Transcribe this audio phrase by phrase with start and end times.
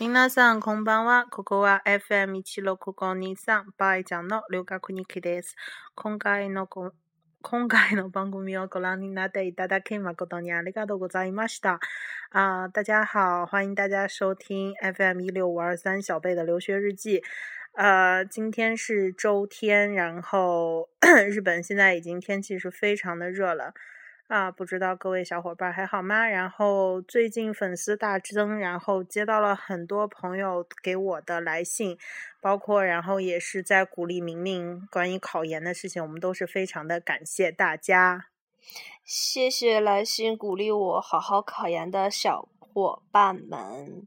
[0.00, 1.26] 皆さんこんばんは。
[1.30, 5.56] ここは FM 一六五二三バイちゃんの留学日記です。
[5.94, 6.92] 今回のこ
[7.42, 11.78] 今回の番組をご覧になっていただき誠にありがとうございました。
[12.30, 17.22] 啊、大家好，欢迎大家收听 FM 一六五二三小贝的留学日记。
[17.74, 20.88] 呃，今天是周天，然后
[21.28, 23.74] 日本现在已经天气是非常的热了。
[24.29, 26.27] 啊，不知道各位小伙伴还好吗？
[26.27, 31.97] 然后最近粉丝大增，然后接到了很多朋友给我的来信，
[32.39, 38.27] 包括然后也是在鼓励明明关于考研的事情，我们都是非常的感谢大家。
[39.03, 44.05] 谢谢来信鼓励我好好考研的小伙伴们。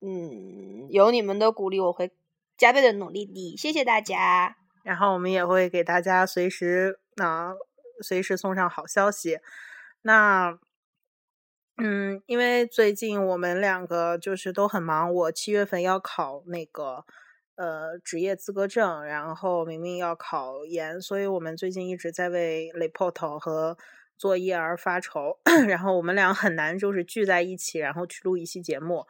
[0.00, 2.12] 嗯，有你们的鼓励，我会
[2.56, 3.56] 加倍的努力的。
[3.56, 4.56] 谢谢大家。
[4.84, 7.52] 然后我们也会给大家随时啊、
[8.02, 9.38] 随时送上好消息。
[10.02, 10.58] 那，
[11.76, 17.04] 嗯，因为最近我们两个就是都很忙，我七月份要考那个
[17.54, 23.78] 呃职业资格证，然后明明要考研，所以我们最近一直在为 report 和
[24.18, 25.38] 作业而发愁。
[25.68, 29.06] 然后我们俩很难就是聚在一起，然后去录一期节目。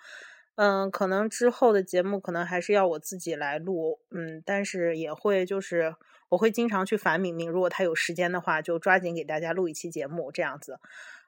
[0.56, 5.94] 嗯，可能之后的节目可能还是要我自己来录，嗯，但是也会就是
[6.28, 10.78] 我会经常去烦敏敏，如果她有时间的话，就抓紧给大家录一期节目这样子。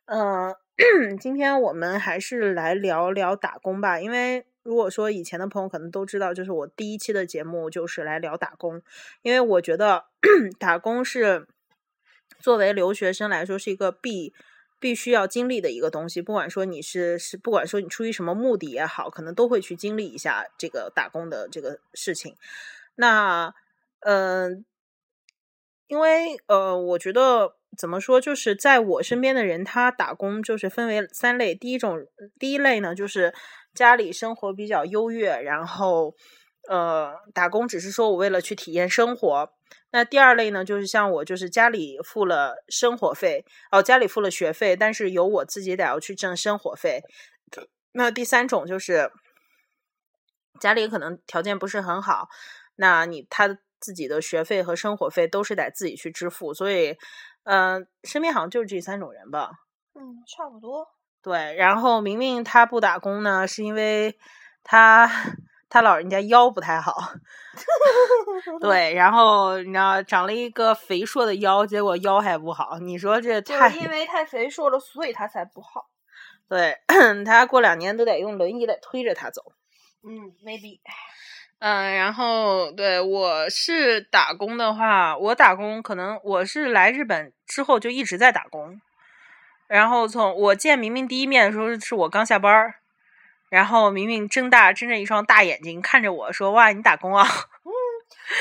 [0.04, 0.54] 嗯，
[1.18, 8.82] 今天我们还是来聊聊打工吧，因为如果说以前的朋友可能都知道，就是我第一期的节目就是来聊打工，
[9.22, 10.04] 因为我觉得
[10.60, 11.46] 打工是
[12.38, 14.34] 作为留学生来说是一个必。
[14.84, 22.36] 必须要经历的一个东西，不管说你是是，不管说你出于什么目的也好，可能都会去经历一下这个打工的这个事情。
[22.94, 23.54] 那，
[24.00, 24.66] 嗯、
[25.86, 31.54] 因为呃，我觉得怎么说，就是在我身边的人，他打工就是分为三类。
[31.54, 32.06] 第一种，
[32.38, 33.32] 第一类呢，就是
[33.74, 36.14] 家里生活比较优越，然后
[36.68, 39.52] 呃，打工只是说我为了去体验生活。
[39.90, 47.02] 那第二类呢，就是像我，就是家里付了生活费，哦，家里付了学费，但是由我自己得要去挣生活费。
[47.92, 49.12] 那第三种就是
[50.58, 52.28] 家里可能条件不是很好，
[52.76, 56.96] 那你他自己的学费和生活费都是得自己去支付，所以，
[57.44, 59.50] 嗯、呃，身边好像就是这三种人吧。
[59.94, 60.88] 嗯，差不多。
[61.22, 64.18] 对，然后明明他不打工呢，是因为
[64.64, 65.08] 他。
[65.68, 66.96] 他老人家腰不太好，
[68.60, 75.86] 对，然后你知道长了一个肥硕的腰，结果腰还不好，你说这太因为太肥硕了，所以他才不好。
[76.48, 76.76] 对
[77.24, 79.42] 他过两年都得用轮椅来推着他走。
[80.02, 80.80] 嗯，maybe。
[81.58, 88.78] 嗯，然后对我是打工的话，我打工可能我是来日本之后就一直在打工，
[89.66, 92.74] 然后从我见明明第一面的时候是我刚下班儿。
[93.54, 97.22] 然后明明睁大睁着一双大眼睛看着我说：“哇，你打工啊？”
[97.62, 97.70] 嗯，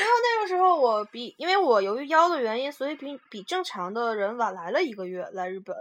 [0.00, 5.76] 然后那个时候我比，因为我由于腰的原因，所以比比正常的人晚来了一个月来日本，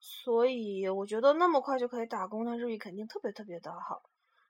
[0.00, 4.02] 所以我觉得那么快就可以打工，那日语肯定特别特别的好，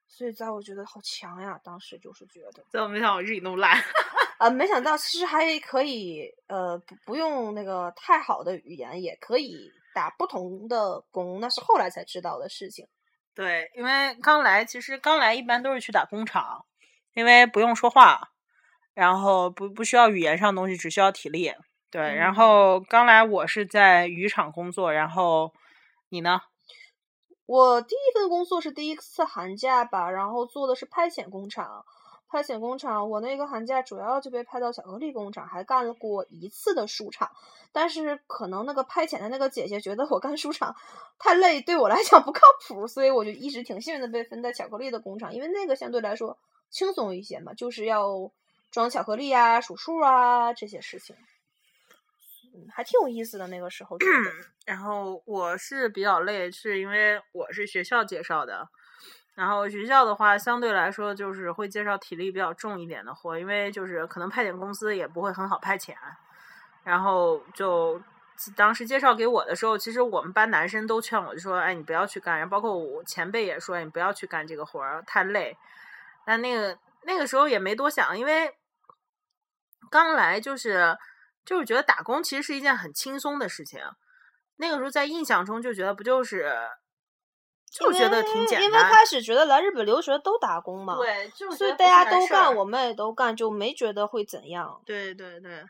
[0.09, 2.65] 所以在我觉得好强呀，当时就是觉得。
[2.73, 3.79] 所以我没想到我日语那么烂。
[4.41, 12.89] 呃，没想到其实还可以，呃，不不用那个太好的语言也可以打不同的工，那是后来才知道的事情。
[13.35, 16.65] 对，因为刚来，其实刚来一般都是去打工厂，
[17.15, 18.31] 因为不用说话，
[18.95, 21.53] 然后不不需要语言上的东西，只需要体力。
[21.91, 25.53] 对，嗯、然后刚来我是在渔场工作，然后
[26.11, 26.41] 你呢？
[27.47, 31.85] 我第一份工作是第一次寒假吧，然后做的是派遣工厂。
[32.35, 37.31] 派遣工厂，我那个寒假主要就被派到巧克力工厂，还干了过一次的书厂。
[37.71, 40.75] 但是可能那个派遣的那个姐姐觉得我干书厂
[41.17, 46.37] 太累，对我来讲不靠谱，所以我就一直挺幸运的被分在巧克力的工厂，因为那个相对来说
[46.71, 48.33] 轻松一些嘛，就是要
[48.73, 51.15] 装巧克力啊、数数啊这些事情。
[52.53, 53.97] 嗯，还挺有意思的那个时候。
[54.67, 58.69] 然后我是比较累，是因为我是学校介绍的。
[59.35, 65.93] 然后学校的话，相对来说就是会介绍体力比较重一点的活，因为就是可能派遣公司也不会很好派遣。
[66.85, 68.01] 然后就
[68.55, 75.57] 当时介绍给我的时候，其实我们班男生都劝我，就说：“哎，你不要去干。”然后包括我前辈也说：“你不要去干这个活儿，太累。”
[76.25, 78.55] 但那个那个时候也没多想，因为
[79.91, 80.97] 刚来就是
[81.45, 83.81] 就是觉得打工其实是一件很轻松的事情。
[84.59, 86.55] 那个时候在印象中就觉得不就是。
[87.77, 94.81] 就觉得挺简单，因为开始觉得来日本留学都打工嘛，对，就所以大家都干，我们也都干，就没觉得会怎样。
[94.87, 95.65] 对对对，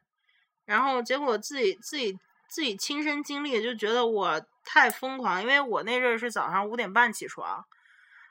[0.67, 7.65] 然后结果自己自己自己亲身经历，就觉得我太疯狂，因为我那阵儿是早上五点半起床，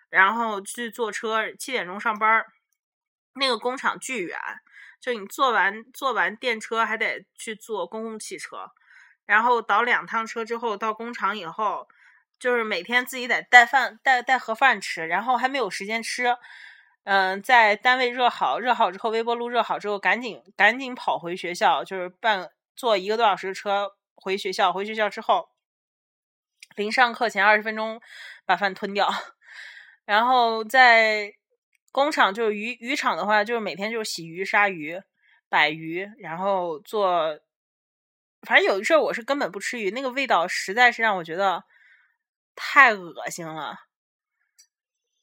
[0.10, 2.46] 然后去坐车，七点钟上班儿，
[3.34, 4.38] 那个工厂巨远，
[5.02, 8.70] 就你坐完坐完电车还得去坐公共汽车，
[9.26, 11.88] 然后倒两趟车之后到工厂以后，
[12.40, 16.36] 就是每天自己得带饭带带盒饭吃，然后还没有时间吃，
[17.04, 25.50] 嗯，在单位热好热好之后，微波炉热好之后，赶紧赶紧跑回学校，就是半坐一个多小时的车回学校，回学校之后。
[26.76, 28.02] 临上课前二十分钟
[28.46, 29.08] 把饭吞掉，
[30.06, 31.36] 然后在
[31.92, 35.00] 工厂就是渔渔场的话，就是每天就是洗鱼、杀鱼、
[35.50, 37.40] 摆鱼，然后做。
[38.42, 41.64] 反正有一阵我是根本不吃鱼，那个味道实在是让我觉得
[42.56, 43.88] 太恶心了。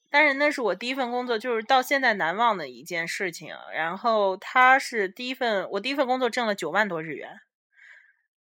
[0.09, 3.55] 但是那是我第一份工作，就是到现在难忘的一件事情。
[3.73, 7.41] 然后他是第一份，我第一份工作挣了九万多日元，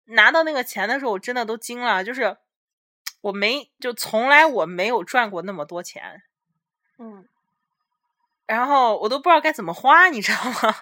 [0.05, 2.37] 拿到那个钱的时候，我真的都惊了，就是。
[3.23, 6.25] 我没就从来我没有赚过那么多钱，
[6.99, 7.29] 嗯，
[8.47, 10.77] 然后我都不知道该怎么花，你知道吗？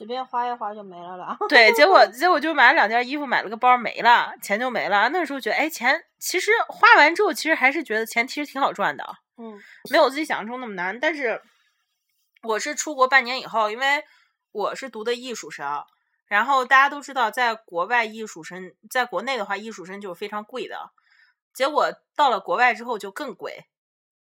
[0.00, 1.36] 随便花一花就没了了。
[1.50, 5.10] 对，结果 结果就买了两件衣服，买了个包没了，钱就没了。
[5.10, 9.04] 那时候觉得，哎，钱其实花完之后，其实还是觉得钱其实挺好赚的，
[9.36, 9.60] 嗯，
[9.90, 10.98] 没有自己想象中那么难。
[10.98, 11.42] 但是
[12.44, 14.02] 我是出国半年以后，因为
[14.52, 15.84] 我是读的艺术生。
[16.28, 20.92] 然后大家都知道，在国外艺术生，在国内的话，艺术生就是非常贵的。
[21.52, 23.66] 结果到了国外之后就更贵。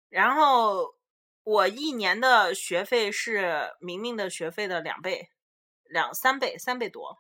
[0.09, 0.97] 然后
[1.45, 5.31] 我一年的学费是明明的学费的两倍、
[5.89, 7.19] 两三倍、三倍多，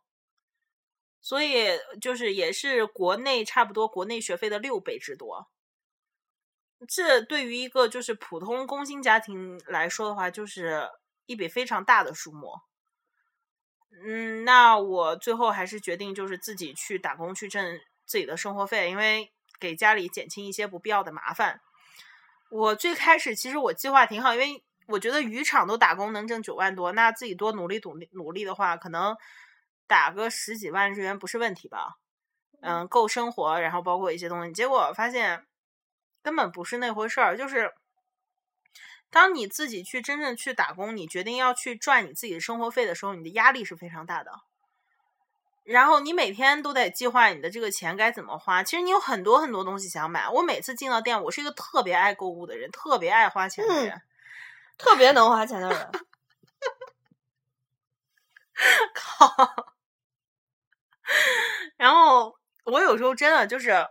[1.20, 5.48] 所以就是也是国内差不多国内学费的六倍之多。
[6.86, 10.88] 这对于一个就是普通工薪家庭来说的话，就是
[11.26, 12.52] 一笔非常大的数目。
[14.04, 21.60] 嗯，那我最后还是决定就是自己去打工去挣自己的生活费，因为给家里减轻一些不必要的麻烦。
[22.50, 29.16] 我最开始其实我计划挺好，因为我觉得渔场都打工能挣九万多，那自己多努力努力努力的话，可能
[29.86, 31.98] 打个十几万日元不是问题吧？
[32.60, 34.52] 嗯，够生活，然后包括一些东西。
[34.52, 35.46] 结果发现
[36.22, 37.72] 根本不是那回事儿，就是。
[39.10, 44.30] 当你自己去真正去打工，你决定要去赚你自己的生活费的时候，你的压力是非常大的。
[45.64, 48.62] 然后你每天都得计划你的这个钱该怎么花。
[48.62, 50.28] 其实你有很多很多东西想买。
[50.28, 53.98] 我每次进到店，我是一个特别爱购物的人，特别爱花钱的人，
[54.78, 55.90] 特别能花钱的人。
[58.94, 59.74] 靠！
[61.76, 63.86] 然后我有时候真的就是，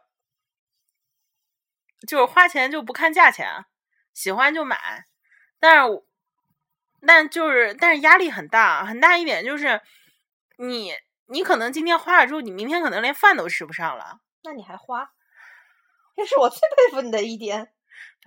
[2.08, 3.66] 就是花钱就不看价钱。
[4.14, 5.06] 喜欢就买，
[5.60, 6.04] 但是，
[7.06, 9.82] 但就是，但是压力很大，很大一点就是，
[10.58, 10.96] 你
[11.28, 14.20] 你可能今天花了之后，你明天可能连饭都吃不上了。
[14.44, 15.14] 那你还花？
[16.16, 17.74] 这是我最佩服你的一点。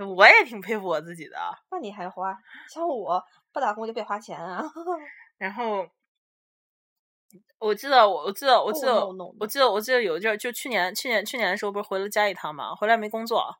[0.08, 1.36] 我也挺佩服我自己的。
[1.70, 2.36] 那你还花？
[2.72, 4.62] 像我不打工就别花钱啊。
[5.38, 5.86] 然后，
[7.58, 9.06] 我记得我我记得我记得
[9.38, 13.56] 我记得我记得有一阵就去年去年去年的时候不是回了家一趟嘛，回来没工作。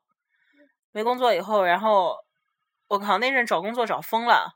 [0.93, 2.17] 没工作以后，然后
[2.89, 4.55] 我靠，那阵找工作找疯了。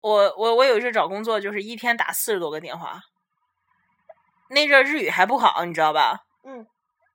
[0.00, 3.00] 我我我有一阵找工作，就是一天打四十多个电话。
[4.48, 6.20] 那阵日语还不好，你知道吧？
[6.44, 6.66] 嗯。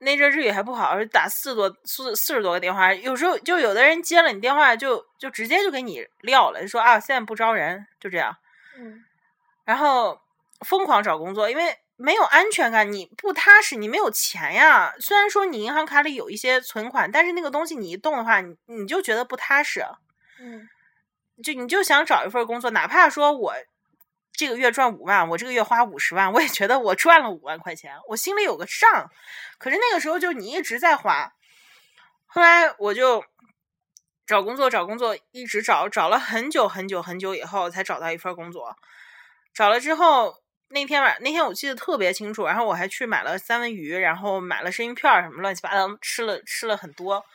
[0.02, 8.36] 那阵日语还不好，打四多四四十多个电话，有时候就有的人接了你电话，就就直接就给你撂了，就说啊，现在不招人，就这样。
[8.78, 9.04] 嗯。
[9.66, 10.20] 然后
[10.66, 11.78] 疯狂找工作，因为。
[12.04, 14.92] 没有安全感，你不踏实，你没有钱呀。
[15.00, 19.86] 虽然说你银行卡里有一些存款，但是那个东西你一动的话，你你就觉得不踏实。
[20.40, 20.68] 嗯，
[21.44, 23.54] 就你就想找一份工作，哪怕说我
[24.42, 29.12] 这个月赚五万，我这个月花五十万，我也觉得我赚了五万块钱，我心里有个账。
[29.60, 31.32] 可是那个时候就你一直在花，
[32.26, 33.24] 后来我就
[34.26, 38.76] 找工作找工作，一直找找了很久很久很久以后才找到一份工作，
[39.54, 40.42] 找了之后。
[40.74, 47.26] 那天晚那天我记得特别清楚，然后我还去买了三文鱼，然后买了生鱼片什么乱七八糟，吃了吃了很多，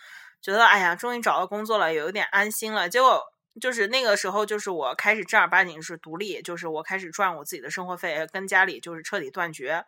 [0.40, 2.88] 觉得哎呀，终于找到工作了，有一点安心了。
[2.88, 3.22] 结果
[3.60, 9.84] 就是那个时候，就是我开始正儿八经是独立，就是我开始赚我自己的生活费，跟家里就是彻底断绝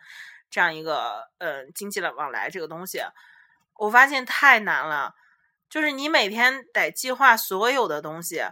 [0.50, 3.00] 这样一个呃经济的往来这个东西。
[3.76, 5.14] 我发现太难了，
[5.68, 8.42] 就是你每天得计划所有的东西。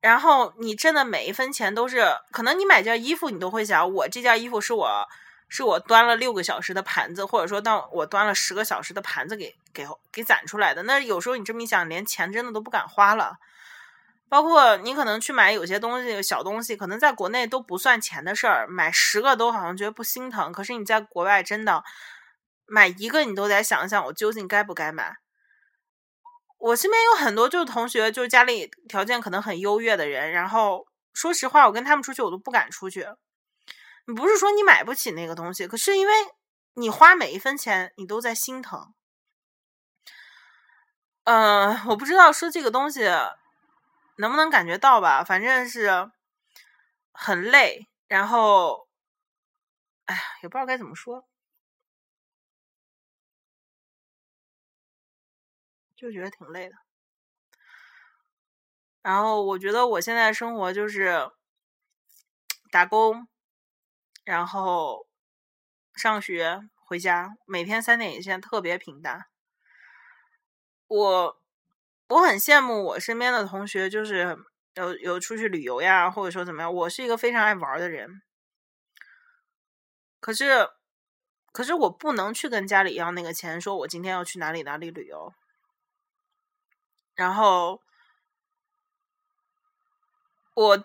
[0.00, 5.08] 然后你挣的每一分钱都是，可能你买件衣服，你都会想，我这件衣服是我
[5.48, 10.82] 是我端了六个小时的盘子，或者说当我端了十个小时的盘子给给给攒出来的。
[10.82, 13.38] 那有时候你这么一想，连钱真的都不敢花了。
[14.28, 20.50] 包括你可能去买有些东西，小东西，可能在国内都不算钱的事儿，买十个都好像觉得不心疼。
[20.50, 21.84] 可是你在国外真的
[22.66, 25.16] 买一个，你都得想想，我究竟该不该买。
[26.58, 33.06] 我身边有很多就是同学，就是家里条件可能很优越的人，然后说实话，我跟他们出去我都不敢出去。
[34.16, 36.12] 不是说你买不起那个东西，可是因为
[36.74, 38.94] 你花每一分钱，你都在心疼。
[41.24, 43.02] 嗯，我不知道说这个东西
[44.16, 46.10] 能不能感觉到吧，反正是
[47.12, 48.88] 很累，然后，
[50.06, 51.26] 哎呀，也不知道该怎么说。
[55.96, 56.74] 就觉得挺累的，
[59.00, 61.30] 然后我觉得我现在生活就是
[62.70, 63.26] 打工，
[64.24, 65.06] 然后
[65.94, 69.26] 上学回家，每天三点一线，特别平淡。
[70.88, 71.42] 我
[72.08, 74.36] 我很羡慕我身边的同学，就是
[74.74, 76.72] 有有出去旅游呀，或者说怎么样。
[76.72, 78.22] 我是一个非常爱玩的人，
[80.20, 80.68] 可是
[81.52, 85.32] 可是我不能去跟家里要那个钱，说我今天要去哪里哪里旅游。
[87.14, 87.80] 然后，
[90.54, 90.84] 我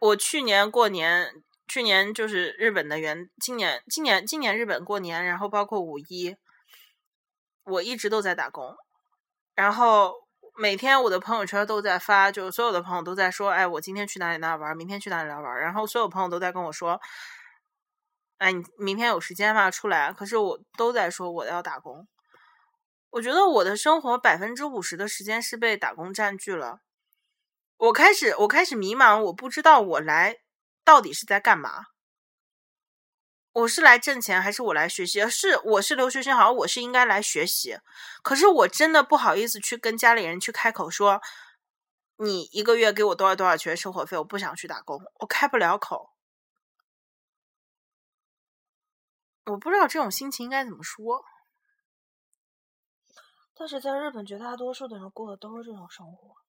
[0.00, 6.36] 我去年过年，去年就是日本的元，今年今年今年日本过年，然后包括五一，
[7.64, 8.76] 我一直都在打工。
[9.54, 10.21] 然后
[10.58, 17.00] 每天我的朋友圈都在发，就所有的朋友都在说：“哎，我今天去哪里哪里玩，明天去哪里哪里玩。”然后所有朋友都在跟我说
[18.38, 19.70] ：“哎，你明天有时间吗？
[19.70, 22.06] 出来。”可是我都在说我要打工。
[23.10, 26.80] 我觉得我的生活百分之五十的时间是被打工占据了。
[27.76, 30.36] 我开始，我开始迷茫，我不知道我来
[30.84, 31.86] 到底是在干嘛。
[33.52, 35.28] 我是来挣钱，还是我来学习？
[35.28, 37.78] 是，我是留学生，好像我是应该来学习。
[38.22, 41.20] 可是我真的不好意思去跟家里人去开口说，
[42.16, 44.16] 你一个月给我多少多少钱生活费？
[44.16, 46.10] 我不想去打工，我开不了口。
[49.46, 51.24] 我不知道这种心情应该怎么说。
[53.54, 56.41] 但是在日本，绝大多数的人过的都是这种生活。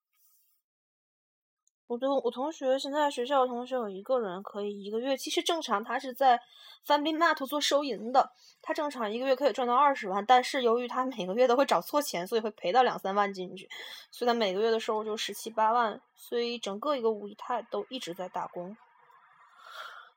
[1.94, 6.40] 我的我同学现在学校的同学有一个人可以一个月，其实正常他是在
[6.84, 8.32] 翻滨 mat 做收银的，
[8.64, 13.70] 他正常一个月可以赚到二十万，但是由于他每个月都会找错钱，所以会赔到两三万进去，
[14.10, 18.76] 所以他每个月的收入就十七八万，所以整个一个五一泰都一直在打工，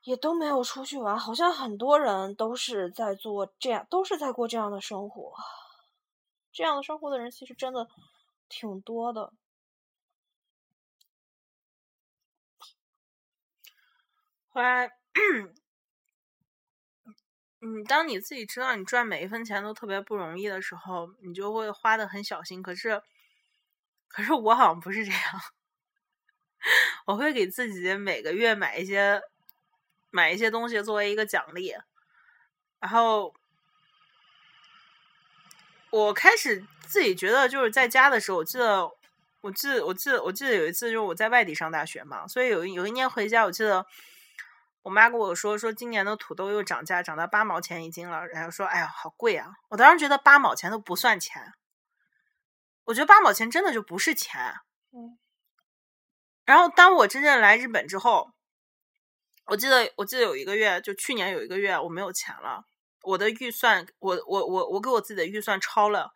[0.03, 5.31] 也都没有出去玩，好像很多人都是在做这样，都是在过这样的生活。
[6.51, 7.87] 这样的生活的人其实真的
[8.49, 9.31] 挺多的。
[14.57, 14.91] 后来，
[17.61, 22.63] 嗯，当你自己知道你赚每一分钱都特别不容易的时候，你就会花的很小心。
[22.63, 22.99] 可是，
[24.07, 25.21] 可是我好像不是这样，
[27.05, 29.21] 我会给自己每个月买一些
[30.09, 31.75] 买一些东西作为一个奖励，
[32.79, 33.35] 然后。
[35.89, 38.91] 我开始自己觉得就是在家的时候，我记得，
[39.39, 43.85] 我记得，我记得，我记得有一次就是我在外地上大学嘛，所以有一有一年回家，我记得
[44.87, 49.51] 我妈跟我说说今年的土豆又涨价，涨到八毛钱一斤了，然后说哎呀好贵啊！
[49.67, 51.53] 我当时觉得八毛钱都不算钱，
[52.85, 54.39] 我觉得八毛钱真的就不是钱。
[54.93, 55.19] 嗯。
[56.45, 58.31] 然后当我真正来日本之后，
[59.47, 62.63] 我记得我记得有一个月，就去年有一个月我没有钱了。
[63.01, 66.13] 我的预算，我我我我给我自己的预算超了，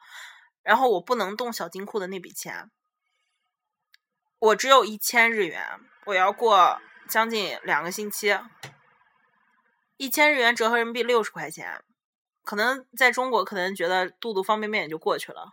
[0.61, 2.71] 然后我不能动小金库的那笔钱，
[4.39, 5.61] 我只有一千日元，
[6.05, 8.39] 我要过将近两个星期，
[9.97, 11.83] 一千日元折合人民币六十块钱，
[12.45, 15.51] 可能在中国可能觉得肚肚方便面也就过去了，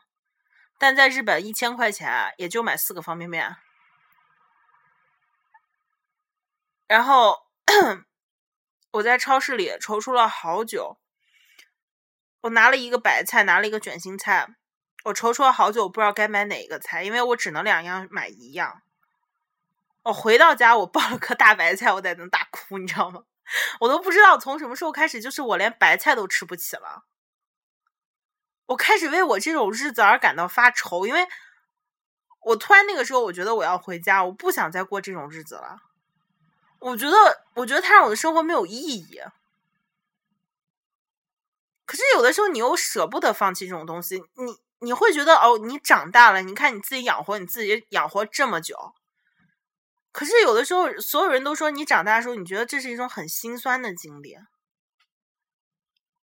[0.78, 3.56] 但在日本一千块钱也就买四个方便面，
[6.86, 7.36] 然后
[8.92, 10.96] 我在超市里踌躇了好久。
[12.42, 14.46] 我拿了一个白菜，拿了一个卷心菜，
[15.06, 18.80] 我踌躇了好久，我不知道该买哪个菜，因为我只能两样买一样。
[20.08, 23.24] 我回到家，我抱了颗大白菜，我在那大哭，你知道吗？
[23.80, 27.04] 我都不知道从什么时候开始，就是我连白菜都吃不起了。
[28.66, 31.28] 我开始为我这种日子而感到发愁，因为
[32.40, 35.76] 我突然那个时候，我觉得我要回家，我不想再过这种日子了。
[36.78, 37.16] 我觉得，
[37.54, 39.20] 我觉得它让我的生活没有意义。
[41.84, 48.94] 可是有的时候你又舍不得放弃这种东西，你你会觉得哦，你长大了，你看你自己养活你自己养活这么久。
[50.18, 54.36] 可是有的时候，所有人都说你长大的时候，你觉得这是一种很心酸的经历。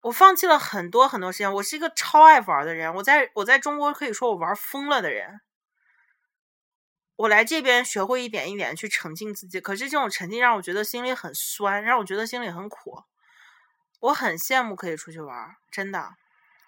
[0.02, 5.40] 我放弃了很多很多时间，我是一个超爱玩的人，我在我在中国可以说我玩疯了的人。
[7.16, 13.02] 我来这边学会一点一点去沉浸自己，可是这种沉浸让我觉得心里很酸，让我觉得心里很苦。
[13.98, 16.10] 我很羡慕可以出去玩，真的。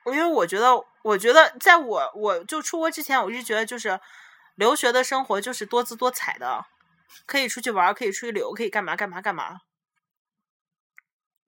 [0.06, 4.00] 因为我觉得，我觉得在我我就出国之前，我一直觉得就是
[4.56, 6.66] 留学的生活就是多姿多彩的，
[7.26, 9.60] 可以出去玩，可以出去旅游，可以干嘛干嘛干嘛。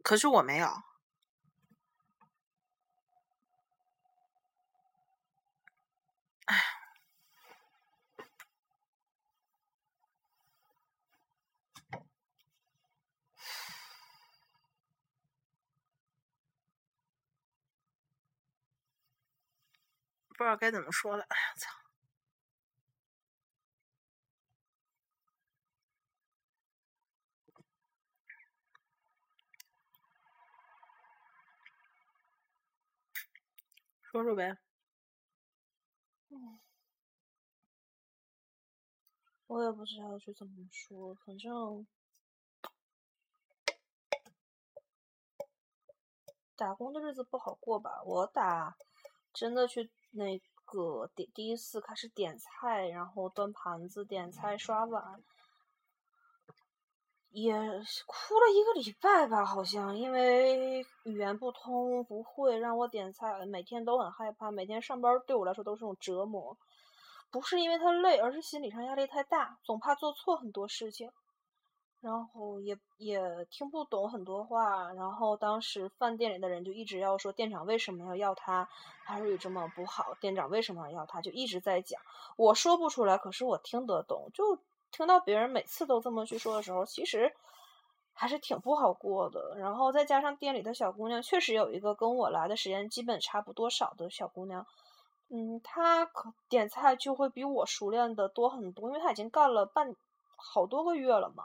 [0.02, 0.66] 可是我没有，
[6.47, 6.56] 哎，
[20.37, 21.25] 不知道该怎么说了。
[21.28, 21.84] 哎呀，操！
[34.14, 34.56] 说说呗。
[36.28, 36.61] 嗯，
[39.49, 41.85] 我也不知道去怎么说，反正
[46.54, 48.04] 打工的日子不好过吧。
[48.04, 48.76] 我打
[49.33, 55.25] 真的去那个点第一次开始点菜，然后端盘子、点菜、刷碗，
[57.35, 57.53] 也
[58.07, 66.57] 哭了一个礼拜吧，好像因为语言不通，不会让我点菜，每天都很害怕，每天上班对我来说都是种折磨。
[67.33, 71.11] 不是因为他累，而是心理上压力太大，总怕做错很多事情，
[72.00, 74.93] 然后也也听不懂很多话。
[74.93, 78.69] 然后当时饭店里的人就一直要说店长为什么要要他，
[79.05, 82.00] 他日语这么不好，店长为什么要要他，就一直在讲。
[82.37, 84.31] 我说不出来，可是我听得懂。
[84.33, 84.61] 就
[84.96, 87.34] 听到别人每次都这么去说的时候，其实
[88.12, 89.56] 还是挺不好过的。
[89.58, 94.64] 然后再加上店里的小姑娘，确实有一个跟我来的时间基本差不多少的小姑娘。
[95.30, 99.96] 嗯，她可点菜就会比我熟练的多很多，因为她已经干了半
[100.36, 101.44] 好多个月了嘛。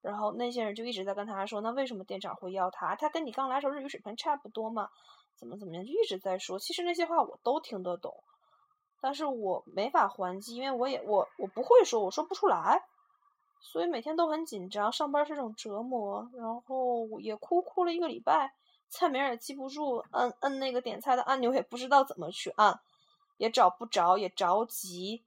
[0.00, 2.96] 然后那些人就一直在跟他说，那为什么店长会要她？
[2.96, 4.88] 她跟你刚来时候日语水平差不多嘛？
[5.36, 5.84] 怎么怎么样？
[5.84, 6.58] 就一直在说。
[6.58, 8.24] 其实那些话我都听得懂，
[9.04, 12.82] 但是我没法还击，因为我也我我不会说，我说不出来，
[13.60, 14.90] 所以每天都很紧张。
[14.90, 18.54] 上班是种折磨，然后也哭哭了一个礼拜，
[18.88, 22.80] 菜名也记不住，摁摁那个点菜的按钮也不知道怎么去按。
[23.36, 25.22] 也找不着，也着急，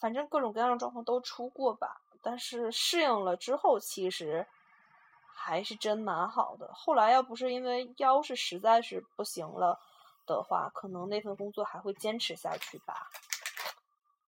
[0.00, 2.00] 反正各种各样的状况都出过吧。
[2.20, 4.44] 但是适应了之后，其实
[5.34, 6.72] 还是真蛮好的。
[6.74, 9.78] 后来要不是因为腰是实在是不行了
[10.34, 13.10] 的话，可能那份工作还会坚持下去吧。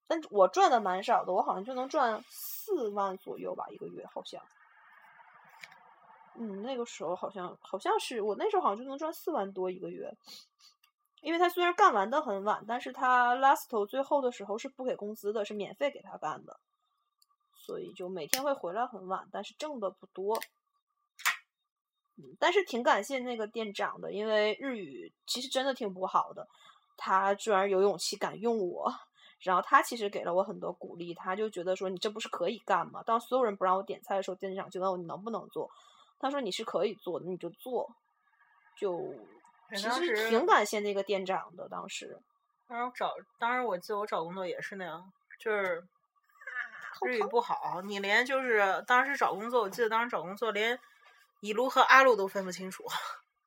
[0.07, 4.43] 但我赚的蛮少的，我好像就能赚四万左右吧，一个月好像。
[6.35, 10.13] 嗯，那个时候好像好像是我那时候好像就能赚四万多一个月。
[11.21, 16.59] 因为他虽然干完的很晚，但是他 last 最后的时候是不给工资的，是免费给他干的，
[17.55, 20.41] 所以就每天会回来很晚，但是挣的不多。
[22.23, 26.47] 嗯，但是挺感谢那个店长的，因为日语其实真的挺不好的，
[26.97, 28.93] 他居然有勇气敢用我，
[29.41, 33.03] 然后他其实给了我很多鼓励，他就觉得说你这不是可以干吗？
[33.05, 35.71] 当所有人不让我点菜的时候，店长就问我你能不能做，
[36.19, 37.91] 他说你是可以做的，你就做，
[38.77, 39.15] 就。
[39.73, 42.19] 其实挺感谢那个店长的，当时。
[42.67, 45.81] 当时找，当时我记得我找工作也是那样，就是
[47.07, 50.77] 日语不好，你连就是当时找工作，我记得当时找工作连
[51.41, 52.85] 乙路和阿路都分不清楚，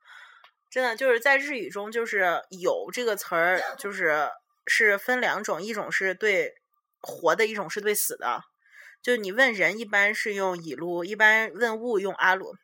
[0.69, 4.29] 真的就是在日语中就是有这个词儿，就是
[4.65, 6.55] 是分两种，一种是对
[6.99, 8.41] 活的，一种是对死的。
[9.01, 12.55] 就你问人一般是用乙路，一般问物用阿鲁。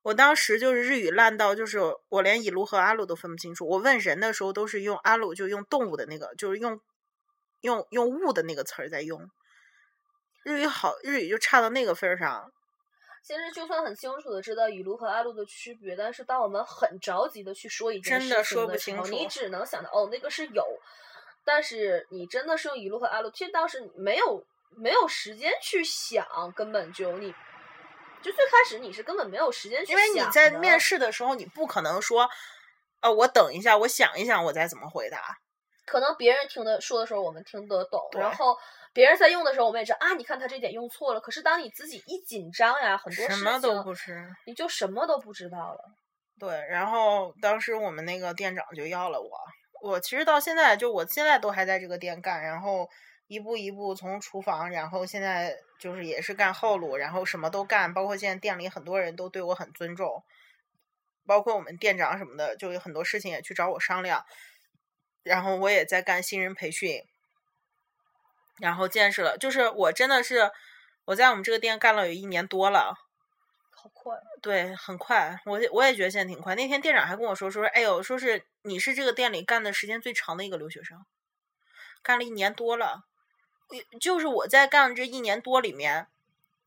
[0.00, 1.78] 我当时就是日语烂到，就是
[2.08, 3.68] 我连乙路和阿鲁都分不清楚。
[3.68, 6.80] 我问人的时候都是用阿鲁，就用动物的那个，就是用
[7.60, 9.30] 用用物的那个词儿在用。
[10.42, 12.50] 日语好，日语就差到那个份儿上。
[13.22, 20.64] 其实就算很清楚的知道乙路和阿鲁的区别，但是当我们很着急的去说一件事情的时候，你只能想到哦，那个是有。
[21.44, 24.44] 但是你真的是用乙路和阿鲁，其实当时没有
[24.76, 27.34] 没有时间去想，根本就你。
[28.22, 32.30] 就最开始你是根本没有时间去因为你在面试的时候，你不可能说，
[33.00, 35.18] 呃，我等一下，我想一想，我再怎么回答。
[35.84, 38.56] 可能别人听的说的时候，我们听得懂，然后
[38.92, 41.20] 别人在用的时候，我们也知道啊，你看他这点用错了。
[41.20, 45.80] 可是当你自己一紧张呀，很多什么都不是，你就什么都不知道了。
[46.38, 49.30] 对，然后当时我们那个店长就要了我，
[49.82, 52.88] 我其实到现在就我现在都还在这个店干，然后。
[53.28, 60.22] 一步一步从厨房，然后现在就是也是干后路，然后什么都干，包括现在店里很多人都对我很尊重，
[61.24, 64.22] 包括我们店长什么的，就有很多事情也去找我商量。
[65.22, 67.02] 然后我也在干新人培训，
[68.58, 70.50] 然后见识了，就是我真的是
[71.04, 72.94] 我在我们这个店干了有一年多了，
[73.70, 74.14] 好快。
[74.40, 76.54] 对，很快，我我也觉得现在挺快。
[76.54, 81.04] 那天店长还跟我说，说是，哎呦，说是你是这个店里干的时间最长的一个留学生，
[82.02, 83.04] 干了一年多了。
[84.00, 86.08] 就是我在干这一年多里面，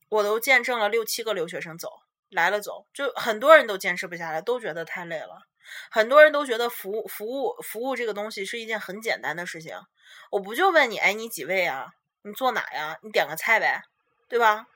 [0.09, 5.43] 我都见证了六七个留学生走来了走，就很多人都坚持不下来，都觉得太累了。
[5.91, 9.77] 很多人都觉得服务服务服务这个东西是一件很简单的事情，
[10.31, 11.93] 我不就问你，哎，你几位啊？
[12.23, 12.97] 你坐哪呀？
[13.03, 13.83] 你点个菜呗，
[14.27, 14.67] 对吧？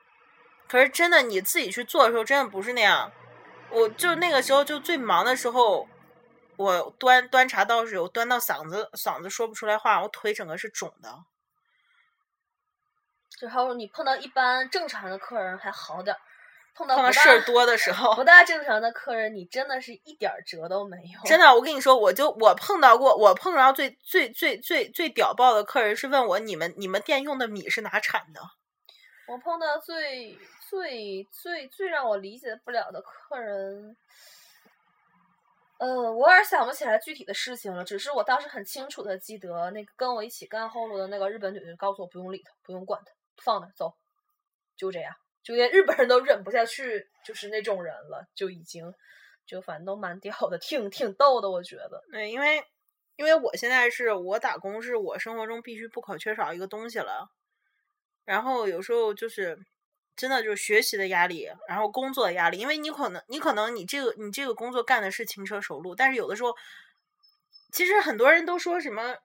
[0.68, 3.12] 可是真的你自己去做的时候，真的不是那样。
[3.72, 5.88] 我就那个时候就最忙的时候，
[6.58, 11.24] 我端端茶倒水，我端到嗓子嗓子说不出来话，我腿整个是肿的。
[13.40, 16.20] 就还有你碰到一般正常的客人还好点儿，
[16.80, 21.20] 碰到碰到事儿多的时候，不大正常的客人，你真的是一点儿辙都没有。
[21.26, 28.40] 真的，我跟你说，我就我碰到过，我碰到最最最最最屌爆的客人是问我，你们你们店用的米是哪产的？
[29.28, 30.38] 我碰到最
[30.70, 33.98] 最最最让我理解不了的客人，
[35.80, 43.12] 呃，我有点想不起来具体的事情了，只是我当时很清楚的记得，那个跟我一起干后路的那个日本女的告诉我，不用理他，不用管他。
[43.42, 43.94] 放那走，
[44.76, 45.16] 就这样，
[45.50, 48.94] 就连日本人都忍不下去，就是那种人了，就已经，
[49.48, 52.04] 就反正都蛮屌的，挺挺逗的，我觉得。
[52.12, 52.64] 对，因为
[53.16, 57.32] 因为我现在是我打工，是我生活中必须不可缺少一个东西了。
[58.26, 59.58] 然后有时候就是
[60.16, 66.56] 真的就是学习的压力，然后工作的压力，因为你可能你可能你这个你这个工作干的是轻车熟路，但是有的时候，
[67.72, 69.18] 其实很多人都说什么。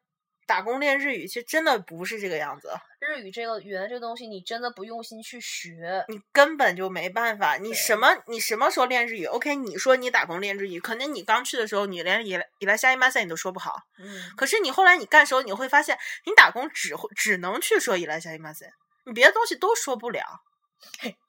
[0.47, 2.71] 打工练日语，其实真的不是这个样子。
[3.01, 7.57] 日语这个语言这个东西，你真的不用心去学，你根本就没办法。
[7.57, 13.83] 你什么你什么时候练日语？OK，你说你打工练日语，可能你刚去的时候，你连以来以来下一马赛你都说不好。
[13.99, 14.33] 嗯。
[14.37, 18.73] 可是你后来你干时候，你会发现，你打工只会只能去说以来下一马赛，
[19.05, 20.23] 你别的东西都说不了。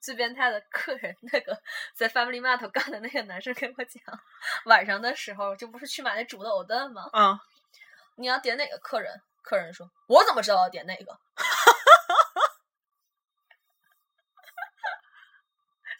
[0.00, 1.58] 最变态的客人，那个
[1.94, 4.02] 在 Family Mart 干的那个男生跟我讲，
[4.66, 7.08] 晚上的时候就不是去买那煮的藕蛋吗？
[7.12, 7.38] 嗯。
[8.16, 9.22] 你要点哪个客人？
[9.42, 11.04] 客人说：“我怎么知道要点哪个？”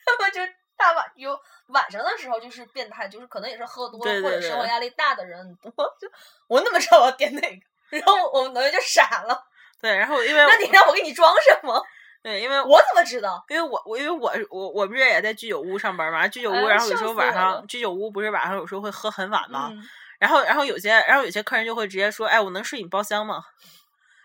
[0.05, 0.41] 他们就
[0.77, 5.71] 大晚有晚上的时候就是变态，就是可能也是喝多了或者生活压力大的人多。
[6.01, 6.11] 就
[6.49, 7.99] 我怎么知道我要点哪个？
[7.99, 9.47] 然后我们同学就傻了。
[9.81, 11.81] 对，然后因为那你让我给你装什么？
[12.23, 13.45] 对，因为我怎么知道？
[13.49, 16.27] 因为我我因为我我我不是也在居酒屋上班嘛？
[16.27, 19.71] 居酒屋，然后有时候晚上居酒屋不是晚上有时候会喝很晚吗？
[20.19, 23.45] 然后，然后有些，然后有些客人就会直接说：“哎，我能睡你包厢吗？”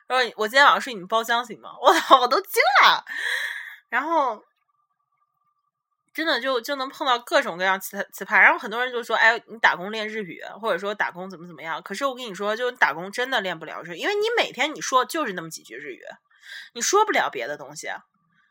[0.08, 1.69] 然后我今天晚上睡你们包厢行吗？
[1.82, 3.06] 我操，我都惊了。
[3.89, 4.43] 然后
[6.13, 8.39] 真的就就能碰到各种各样奇奇葩。
[8.39, 16.01] 然后很多人就说：“哎，你打工练日语，或者说打工怎么怎么样？”可是我跟你说，就打工真的练不了日语，因为你每天你说就是那么几句日语，
[16.73, 17.89] 你说不了别的东西。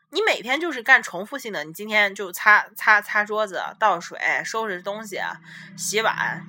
[0.09, 5.19] 你每天就是干重复性的，你今天就擦擦擦桌子、倒水、收拾东西、
[5.77, 6.43] 洗碗。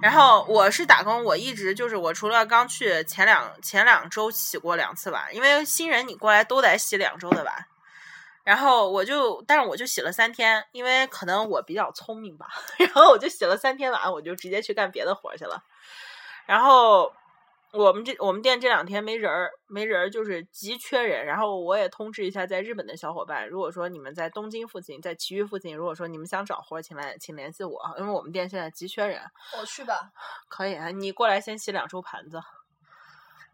[0.00, 7.66] 然后我是打工，我一直就是我除了刚去前两前两周洗过两次碗，因为新人你过来都得洗两周的碗。
[8.44, 12.46] 然后我就，但是我就洗了三天，因为可能我比较聪明吧。
[12.78, 15.62] 然后我就洗了三天碗，我就直接去干别的活去了。
[16.46, 17.12] 然后。
[17.76, 21.26] 我们这我们店这两天没人儿，没人儿就是急缺人。
[21.26, 29.20] 然后我也通知一下在日本的小伙伴，如果说你们在东京附近，在埼玉附近，如果说你们想找活，请来请联系我，因为我们店现在急缺人。
[29.60, 30.10] 我去吧。
[30.48, 32.40] 可以啊，你过来先洗两周盘子。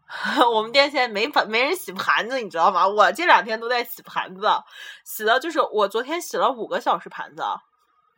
[0.53, 2.87] 我们店现在没盘，没人洗盘子，你知道吗？
[2.87, 4.47] 我这两天都在洗盘子，
[5.03, 7.43] 洗的就是我昨天洗了五个小时盘子。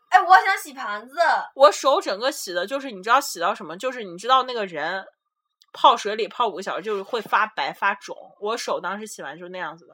[0.10, 1.16] 哎，我想洗盘子。
[1.56, 3.76] 我手整个洗的，就是你知道洗到什么？
[3.76, 5.06] 就是你知道那个人。
[5.76, 9.94] 泡水里泡五个小时就是会发白发肿，我手当时洗完就是那样子的。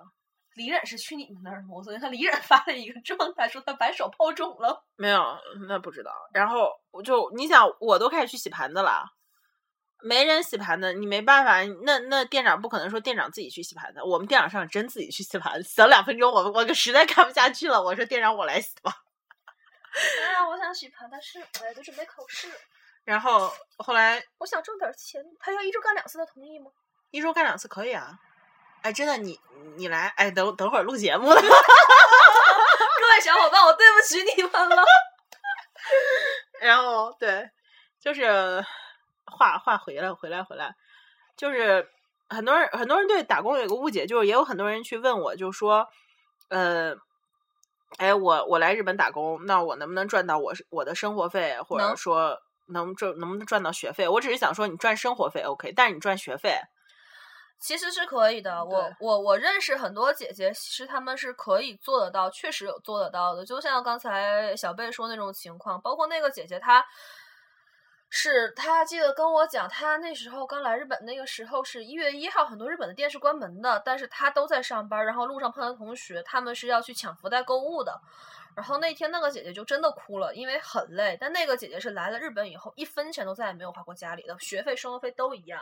[0.56, 1.70] 李忍是去你们那儿吗？
[1.72, 4.86] 我昨天看李忍发了一个状态，说他白手泡肿了。
[4.96, 6.12] 没有，那不知道。
[6.34, 9.06] 然后我就你想，我都开始去洗盘子了，
[10.04, 11.64] 没人洗盘子，你没办法。
[11.86, 18.94] 那那店长不可能说店长自己去洗盘子，我们店长上真自己去洗盘子， 洗了两分钟，我我实在看不下去了，我说店长我来洗吧。
[20.28, 22.50] 哎呀，我想洗盘，但是我，都准备考试。
[23.04, 25.24] 然后后来，我想挣点钱。
[25.40, 26.70] 他要一周干两次，他同意吗？
[27.10, 28.18] 一周干两次可以啊。
[28.82, 29.40] 哎，真的，你
[29.76, 31.36] 你来，哎，等等会儿录节目了。
[31.42, 34.84] 各位小伙伴，我对不起你们了。
[36.62, 37.50] 然后对，
[38.00, 38.64] 就是
[39.26, 40.76] 话话回来回来回来，
[41.36, 41.90] 就是
[42.30, 45.88] 很多人很多人对打工有一个误解，就是也有很多人去问我，就说，
[46.50, 46.96] 呃，
[47.98, 52.40] 哎，我我来日本打工，那我能不能赚到我我的生活费，或者说？
[52.72, 54.08] 能赚能不能赚到学费？
[54.08, 56.60] 我只是想说，你赚生活费 OK，但是你赚学费，
[57.60, 63.46] 其实是可以的，我我我认识很多姐姐，其实她们是可以做得到，确实有做得到的。
[63.46, 66.86] 就像刚才小贝说那种情况，包括那个姐姐她。
[68.14, 75.06] 是她记得跟我讲，她那时候刚来日本，那个时候是一月一号，很多日本的店是关门的，但是她都在上班。
[75.06, 78.02] 然后路上碰到同学，他们是要去抢福袋购物的。
[78.56, 81.18] 然后那天那个姐姐就真的哭了，因为很累。
[81.20, 85.62] 但那个姐姐是来了日本以后，一分钱都再也没有花过家里的学费、生活费都一样。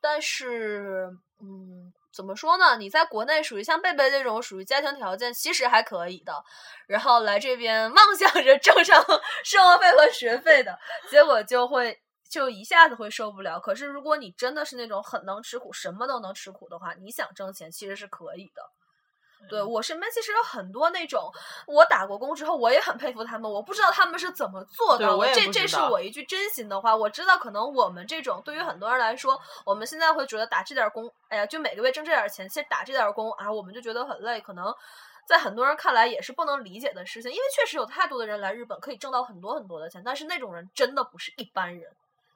[0.00, 1.08] 但是，
[1.40, 2.76] 嗯，怎么说呢？
[2.76, 6.42] 你在国内属于像贝贝这种属于家庭条件其实还可以的，
[6.88, 9.00] 然后来这边妄想着挣上
[9.44, 10.76] 生活费和学费的，
[11.08, 13.60] 结果就会就一下子会受不了。
[13.60, 18.62] 可是如果你真的是那种很能吃苦，什么都能吃苦的话，你想挣钱其实是可以的。
[19.48, 21.30] 对我身边其实有很多那种，
[21.66, 23.50] 我打过工之后，我也很佩服他们。
[23.50, 26.94] 我不知道他们是怎么做到的，这这是我一句真心的话。
[26.94, 34.40] 我知道，可能我们这种对于很多人来说，我们现在会觉得打这点儿工，哎呀，就每个月挣这点儿钱，其实打这点儿工啊，我们就觉得很累。
[34.40, 34.74] 可能
[35.26, 41.90] 在很多人看来也是不能理解的事情，因为确实有太多的人来日本可以挣到很多很多的钱，但是那种人真的不是一般人，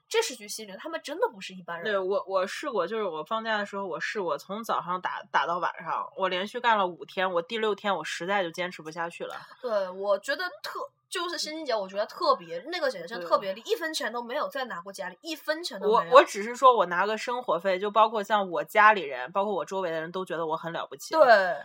[0.09, 1.85] 这是句心里，他们真的不是一般人。
[1.85, 9.35] 对我，我试过，就是我放假的时候，我试过从早上打打到晚上，我连续干了五天，我第六天我实在就坚持不下去了。
[9.61, 16.13] 对，我觉得特就是欣欣姐，我觉得特别那个姐姐真的特别厉，一分钱都没有再拿过家里，一分钱都没有。
[16.13, 21.57] 我我只是说我拿个生活费，就包括像我家里人，包括我周围的人都觉得我很了不起。，对，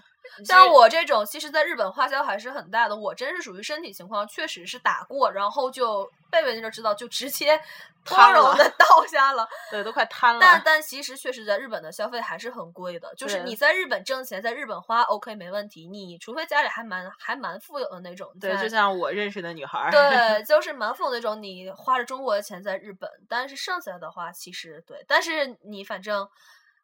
[0.45, 2.95] 像我这种，其实在日本花销还是很大的。
[2.95, 7.60] 我真是属于身体情况，确实是打过，然后就贝贝那就知道，就直接
[8.07, 9.47] 光荣的倒下了。
[9.69, 10.39] 对，都快瘫了。
[10.39, 19.91] 但但其实确实在日本的消费还是很贵的，就是你在日本挣钱，在日本花 OK 没问题，你除非家里还蛮还蛮富有的那种，对，就像我认识的女孩儿。
[19.91, 26.27] 对， 就是蛮富有那种，你花着中国的钱在日本，但是剩下的话，其实对，但是你反正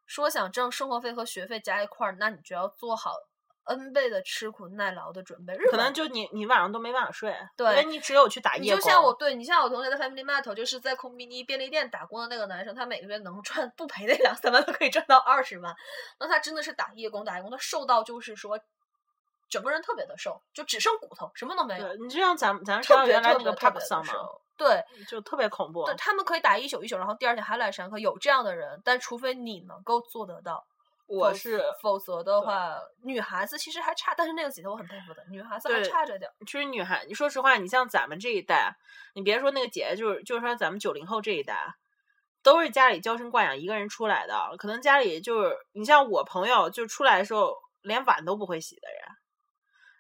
[0.06, 3.12] 说想挣生活费和学费加一块儿，那你就要做好
[3.68, 5.54] N 倍的吃苦耐劳的准备。
[5.56, 8.82] 日本可能就你你晚上都没办法睡，对因为你只有去打夜工。
[8.82, 15.76] 就像我对你像我同学的 Family Mart，就是在 c o n 便利店打工的那个男生，他每个月能赚 不赔那两三万，都可以赚到二十万。
[16.20, 18.60] 那他真的是打夜工，打夜工，他瘦到就是说。
[19.50, 21.88] 整个人特别的瘦，就只剩骨头，什么都没有。
[21.88, 24.14] 对你就像咱们咱学特别校原来那个特别特 Park 别桑嘛，
[24.58, 25.86] 对，就特别恐怖。
[25.86, 30.77] 对，他们可以打一宿一宿，然后第二天还来上课，有这样的人，但除非你能够做得到，否
[31.08, 36.34] 我是否则的话，女孩子其实还差，但是那个姐姐我很佩服的，女孩子还差着点儿。
[36.46, 38.76] 其实女孩，你说实话，你像咱们这一代，
[39.13, 41.76] 你别说那个姐姐，就是就是说咱们九零后这一代，
[42.43, 49.00] 都是家里娇生惯养一个人出来的，可能家里就是你像我朋友，就出来的时候连碗都不会洗的人。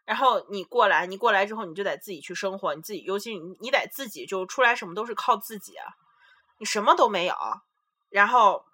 [0.03, 5.85] 然后你过来，你过来之后，你就得自己去生活，你自己，尤其你你得自己就出来，什么都是靠自己，啊
[6.59, 7.35] 你什么都没有，
[8.09, 8.65] 然后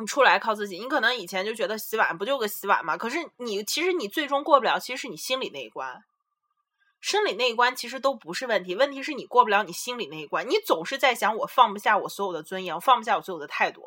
[0.00, 0.78] 你出来靠自己。
[0.78, 6.02] 你可能以前就觉得洗碗不就个洗碗嘛，可是你其实你最终过不了，其实是你心里那一关。
[7.00, 10.48] 生理那一关其实都不是问题，问题是你过不了你心里那一关。
[10.48, 13.82] 你总是在想，我放不下我所有的尊严，我放不下我所有的态度。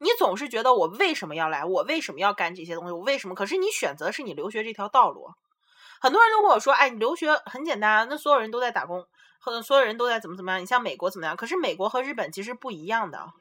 [0.00, 3.34] 你总是觉得我为什么要来，我为什么要干这些东西，我为什么？
[3.34, 5.30] 可是你选择是你留学这条道路。
[6.00, 9.06] 很多人都跟我说，哎，你留学很简单啊，那所有人都在打工，
[9.38, 10.60] 和所有人都在怎么怎么样。
[10.60, 11.36] 你像美国怎么样？
[11.36, 13.32] 可是美国和日本其实不一样的，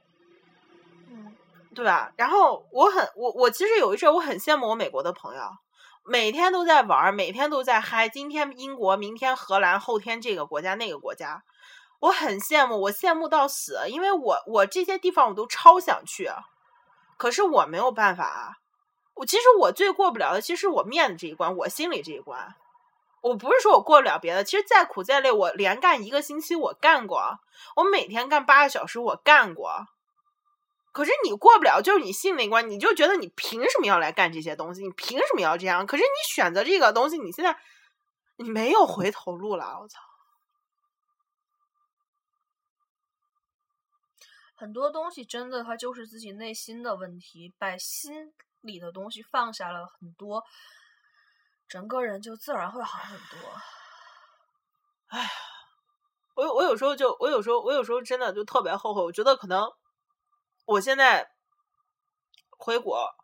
[1.77, 2.11] 对吧？
[2.17, 5.41] 然后我很我我其实有一阵我很羡慕我美国的朋友，
[6.03, 8.09] 每天都在玩，每天都在嗨。
[8.09, 11.43] 今天英国，明天荷兰，后天这个国家那个国家，
[11.99, 16.31] 我很羡慕，我羡慕到死，因为我我这些地方我都超想去，
[17.15, 18.57] 可是我没有办法啊。
[19.13, 22.55] 我其实我最过不了的，其实我面子这一关，我心里这一关。
[23.21, 27.37] 我不是说我过不了别的，其实再苦再累，我连干一个星期我干过，
[27.75, 29.85] 我每天干八个小时我干过。
[30.97, 34.81] 可是你过不了，就是你心里那关，你就觉得你凭什么要来干这些东西？
[34.81, 35.85] 你凭什么要这样？
[35.85, 37.55] 可是你选择这个东西，你现在
[38.37, 39.99] 你没有回头路了，我操！
[44.55, 50.43] 很多东西真的它就是自己内心的问题，把心里的东西放下了很多，
[51.67, 53.37] 整个人就自然会好很多。
[56.33, 59.71] 我有我有时候就我有时候我有时候真的就特别后悔，我觉得可能
[60.67, 61.31] 我现在
[62.57, 63.15] 回国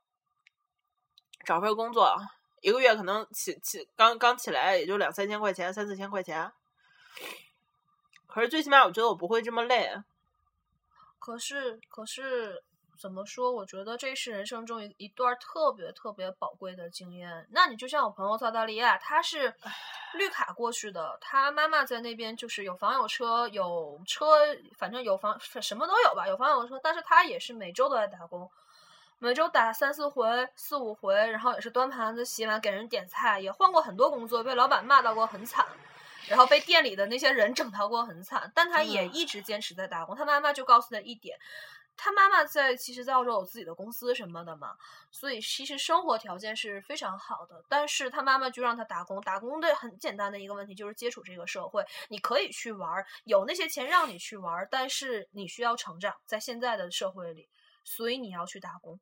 [1.45, 2.15] 找份工作，
[2.61, 6.49] 一个月可能起起刚刚起来也就两三千块钱，三四千块钱。
[8.27, 9.93] 可是最起码我觉得我不会这么累。
[11.19, 12.63] 可是，可是
[12.97, 13.51] 怎么说？
[13.51, 17.47] 我觉得这是人生中一一段特别特别宝贵的经验。
[17.51, 19.53] 那你就像我朋友澳大利亚，他是
[20.13, 24.25] 绿卡过去的，他妈妈在那边就是有房有车有车，
[24.77, 28.49] 反正有房什么都有吧，有房有车，但是他也是每周都在打工，
[29.19, 35.65] 每周打三四回、四五回，然后也是端盘子、洗碗、给人点菜，也换过很多工作，被老板骂到过很惨，
[36.27, 40.15] 然后被店里的那些人整到过很惨，但他也一直坚持在打工。
[40.15, 41.37] 他妈妈就告诉他一点。
[41.95, 44.75] 他妈妈在，其实在澳洲有自己的公司什么的嘛，
[45.11, 47.63] 所以其实生活条件是非常好的。
[47.69, 51.85] 但是他妈妈就让他打工，打工的很简单的一个问题就是接触这个社会。
[52.09, 57.47] 你可以去玩，有那些钱让你去玩，但是你需要成长，在现在的社会里，
[57.83, 58.99] 所以你要去打工。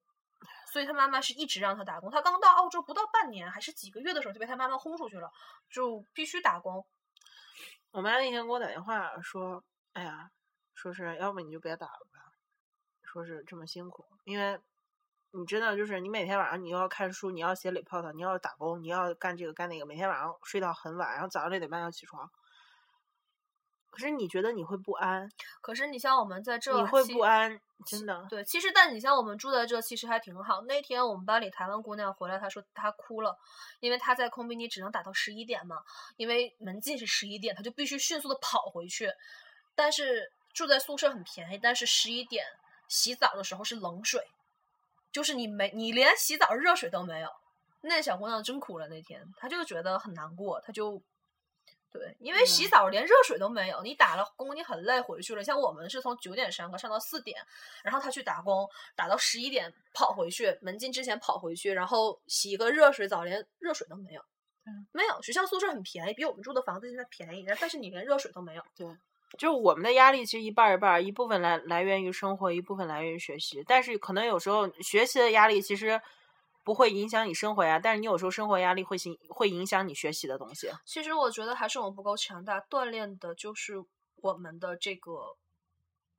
[0.71, 2.11] 所以他妈妈是一直让他打工。
[2.11, 5.31] 他刚到澳洲不到半年，还是几个月的时候就被他妈妈轰出去了，
[5.69, 6.85] 就必须打工。
[7.91, 10.29] 我妈那天给我打电话说：“哎呀，
[10.73, 12.07] 说是要不你就别打了。”
[13.11, 14.57] 说是这么辛苦，因为
[15.31, 22.29] 你真的就是你每天晚上你又要看书，你要写 report，你要打工，你要干这个干那个，每天晚上睡到很晚，然后早上六点半要起床。
[23.89, 25.29] 可是你觉得你会不安？
[25.59, 28.25] 可是你像我们在这，你会不安，真的。
[28.29, 30.61] 对，其实但你像我们住在这，其实还挺好。
[30.61, 33.37] 那天我们班里台湾姑娘回来，她说她哭了，
[33.81, 35.83] 因为她在空宾你只能打到十一点嘛，
[36.15, 39.11] 因为门禁是十一点，她就必须迅速的跑回去。
[39.75, 42.45] 但是住在宿舍很便宜，但是十一点。
[42.91, 44.21] 洗澡的时候是冷水，
[45.13, 47.29] 就是你没你连洗澡热水都没有。
[47.79, 51.01] 那小姑娘真哭了那天，她就觉得很难过，她就
[51.89, 55.41] 对，因为洗澡连热水都没有，你打了工你很累回去了。
[55.41, 57.41] 像我们是从九点上课上到四点，
[57.81, 64.21] 然后她去打工，打到十一点跑回去，门禁之前跑回去，然后洗一个热水澡，连热水都没有，
[64.65, 65.21] 嗯没有。
[65.21, 68.85] 学校宿舍很便宜，比我们住的房子现在便宜，但是你连热水都没有，对。
[69.37, 73.63] 就我们的压力其实一半一半，一部分来来源于生活，一部分来源于学习。
[73.65, 76.01] 但是可能有时候学习的压力其实
[76.63, 80.69] 不会影响你生活呀，但是你有时候生活压力会影会影响你学习的东西。
[80.85, 83.83] 其实我觉得还是我们不够强大，锻炼的就是
[84.17, 85.37] 我们的这个。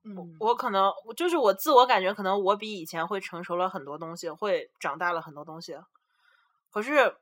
[0.04, 5.76] 嗯，我可能就是我自我感觉，可能我比以前会成熟了很多东西，会长大了很多东西。
[6.72, 7.14] 可是，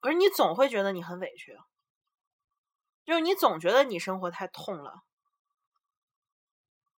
[0.00, 1.56] 可是你总会觉得你很委屈。
[3.04, 5.02] 就是你总觉得你生活太痛了，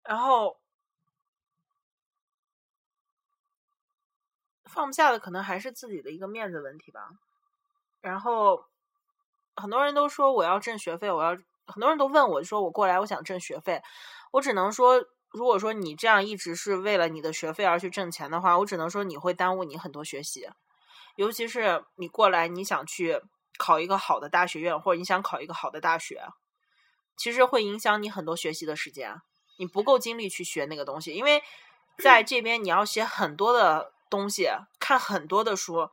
[0.04, 0.58] 然后
[4.64, 7.10] 放不下的可能还是自己的一个面子问题吧。
[8.00, 8.64] 然后
[9.56, 11.30] 很多人都说我要挣学费，我要
[11.66, 13.82] 很多人都问我说我过来我想挣学费，
[14.32, 20.48] 我只能说，如果说你这样一直是为了你的学费而去挣钱的话，我只能说你会耽误你很多学习，
[21.16, 23.22] 尤其是你过来你想去。
[23.62, 26.20] 考一个好的大学院，或者你想考一个好的大学，
[27.16, 29.22] 其实会影响你很多学习的时间。
[29.56, 31.40] 你不够精力去学那个东西，因为
[31.96, 34.48] 在这边你要写很多的东西，
[34.80, 35.88] 看很多的书。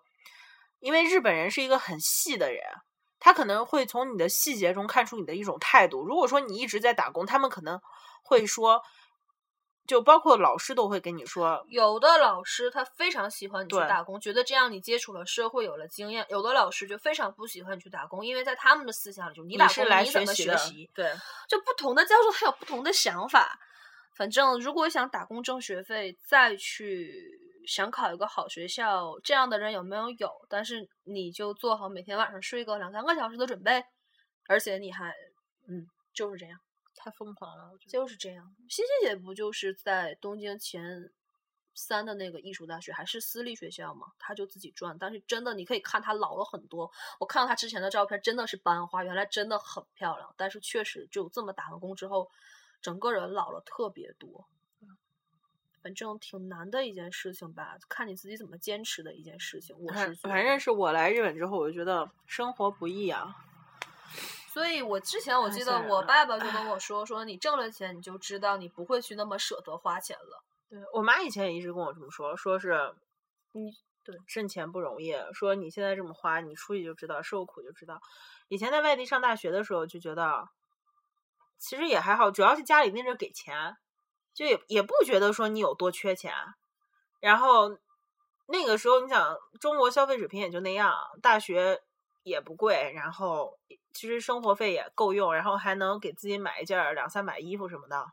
[0.79, 2.63] 因为日本人是一个很细的人，
[3.19, 6.03] 他可能会从你的细节中看出你的一种态度。
[6.03, 7.79] 如果说你一直在打工，他们可能
[8.23, 8.82] 会说。
[9.89, 20.88] 就包括老师都会跟你说，有的老师他非常喜欢你去打工，觉得这样你接触了社会，有了经验；有的老师就非常不喜欢你去打工，因为在他们的思想里，就你打工你怎么学习？
[20.93, 21.12] 对，
[21.47, 23.60] 就不同的教授他有不同的想法。
[24.13, 27.12] 反正如果想打工挣学费，再去
[27.65, 30.08] 想考一个好学校，这样的人有没有？
[30.12, 33.84] 有，但是你就做好每天晚上睡个两三个小时的准备，
[34.47, 35.12] 而且你还，
[35.67, 36.60] 嗯，就是这样。
[37.01, 38.53] 太疯狂了，就是这样。
[38.67, 41.09] 欣欣姐不就是在东京前
[41.73, 44.12] 三的那个艺术大学，还是私立学校吗？
[44.19, 46.91] 她就自己赚，但是真的你可以看她老了很多。
[47.19, 50.33] 我看到她之前的照片，真的是班花，原来真的很漂亮。
[50.35, 52.29] 但是确实就这么打完工之后，
[52.81, 54.45] 整个人老了特别多。
[55.81, 59.73] 反正挺难的一件事情吧，看你自己怎么坚持的一件事情。
[59.79, 63.33] 我是反正是我来日本之后，我就觉得生活不易啊。
[64.51, 72.95] 所以，我之前我记得我爸爸就跟我说：“说你挣了钱，你就知道你不会去那么舍得花钱了。”对我妈以前也一直跟我这么说，说是
[73.51, 73.71] 你
[74.03, 78.01] 对挣钱不容易，说你现在这么花，你出去就知道受苦就知道。
[78.47, 80.49] 以前在外地上大学的时候就觉得，
[81.59, 83.77] 其实也还好，主要是家里那阵给钱，
[84.33, 86.33] 就也也不觉得说你有多缺钱。
[87.19, 87.77] 然后
[88.47, 91.83] 那个时候，你想中国消费水平也就那样，大学。
[92.29, 93.57] 也不贵，然后
[93.93, 98.06] 其实生活费也够用，然后还能给自己买一件两三百衣服什么的，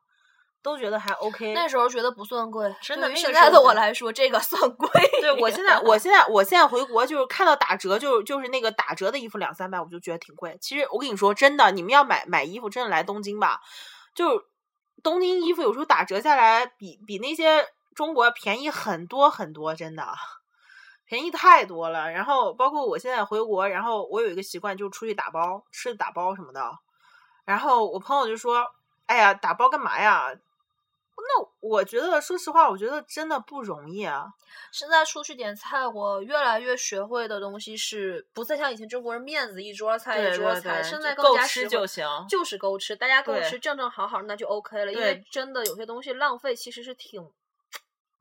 [0.62, 1.52] 都觉得还 OK。
[1.52, 3.14] 那时候觉得不算贵，真的。
[3.14, 4.88] 现在的我来说，这个算贵。
[5.20, 10.56] 对我现在，我现在， 我现在回国就是看到打折，就就是那个打折的衣服两三百，我就觉得挺贵。
[10.60, 13.60] 其实我跟你说，真的，你们要买买衣服，真的来东京吧，
[14.14, 14.42] 就
[15.02, 20.08] 东京衣服有时候打折下来，比比那些中国便宜很多很多，真的。
[21.06, 22.10] 便宜太多了。
[22.10, 26.78] 然后包括我现在回国，然后我有一个习惯，就出去打包吃打包什么的。
[27.44, 28.66] 然后我朋友就说
[29.06, 30.34] ：“哎呀，打包干嘛呀？”
[31.18, 34.26] 那我觉得，说实话，我觉得真的不容易啊。
[34.70, 42.06] 现在出去点菜，我越来越学会的东西是不再像以前中国人面子一桌菜一桌菜，现在更够加吃就行。
[42.28, 44.92] 就是够吃，大家够吃正正好好，那就 OK 了。
[44.92, 47.28] 因为真的有些东西浪费，其实是挺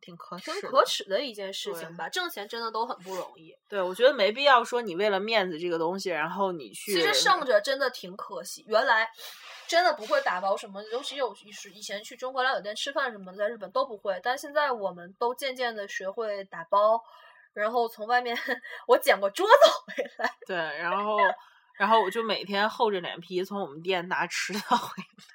[0.05, 2.07] 挺可挺可耻的一件事情吧。
[2.07, 6.93] 挣钱真的都很不容易，对，我觉得没必要说你为了面子这个东西，然后你去。
[6.93, 8.63] 其实剩着真的挺可惜。
[8.67, 9.09] 原来
[9.67, 11.35] 真的不会打包什么，尤其有
[11.73, 17.01] 以前去中国料酒店吃饭什么的，在日本都不会，但现在我们都渐渐的学会打包。
[17.53, 18.37] 然后从外面
[18.85, 19.53] 我捡过桌子
[19.87, 21.17] 回来，对，然后
[21.77, 25.34] 然后我就每天厚着脸皮从我们店拿 吃的回来。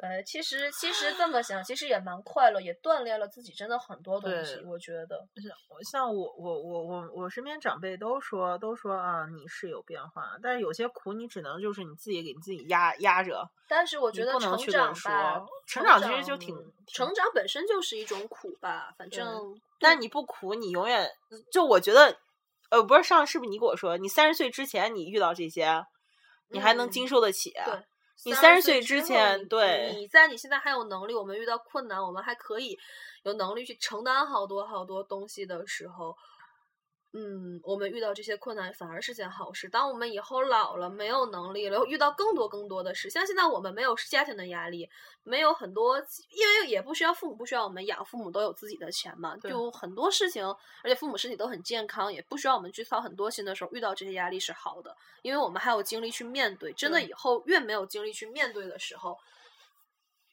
[0.00, 4.60] 对，其实其实这么想，其实也蛮快乐，也锻炼了自己真的很多东西。
[4.66, 5.24] 我觉得，
[5.68, 13.48] 我像我我我我我身边长辈都说都说啊，你是有变化，但是有些苦你只能就是你自己给你自己压压着。
[13.68, 16.56] 但是我觉得成长吧说，成长长其实就挺
[16.88, 21.08] 成长本身就是一种苦吧，反正但你不苦，你永远
[21.52, 22.18] 就我觉得，
[22.70, 25.86] 呃，不是上是不是你给我说，你三十岁之前你遇到这些，
[26.48, 27.52] 你还能嗯经受得起？
[27.64, 27.74] 对
[28.22, 32.78] 你30 30岁岁之前对你在你现在还有能力，我们遇到困难，我们还可以
[33.24, 36.16] 有能力去承担好多好多东西的时候，
[37.16, 39.68] 嗯，我们遇到这些困难反而是件好事。
[39.68, 44.90] 当我们以后老了，没有能力了，遇到更多更多的事，像现在我们没有家庭的压力，
[45.22, 50.44] 没有很多，因为也不需要父母不需要我们养，父母都有自己的钱嘛，就很多事情，
[50.82, 54.92] 而且父母身体都很健康，也不需要我们去操很多心的时候，遇到这些压力是好的，
[55.22, 56.72] 因为我们还有精力去面对。
[56.72, 59.16] 真的以后越没有精力去面对的时候，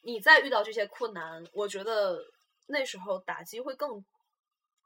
[0.01, 2.25] 你再遇到这些困难，我觉得
[2.65, 4.03] 那时候打击会更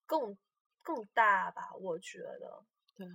[0.05, 0.37] 更
[0.85, 2.63] 更大吧，我觉得。
[2.95, 3.05] 对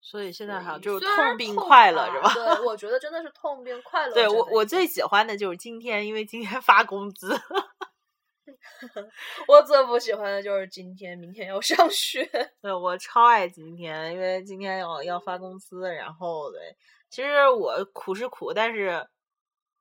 [0.00, 2.32] 所以现在好像就是痛并快乐是吧？
[2.32, 4.14] 对，我 觉得真的是痛并快乐。
[4.14, 7.36] 对我我最喜欢的就是今天，因为今天发工资。
[9.48, 12.24] 我最不喜欢的就是今天，明天要上学。
[12.62, 16.76] 对我超爱今天，因为今天要要发工资，然后对，
[17.10, 19.06] 其实我苦是苦，但是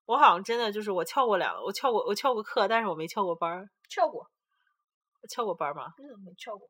[0.06, 4.28] 我好像真的就是我翘过两，我翘过我翘过课，但是我没翘过班儿，翘过，
[5.22, 5.94] 我翘过班儿吗？
[6.00, 6.68] 嗯没翘过？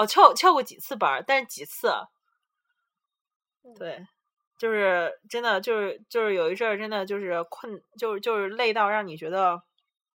[0.00, 1.92] 哦，翘翘过几次班儿，但是几次，
[3.62, 4.06] 嗯，对，
[4.56, 9.62] 就是真的就是就是有一阵儿真的就是困，就是就是累到让你觉得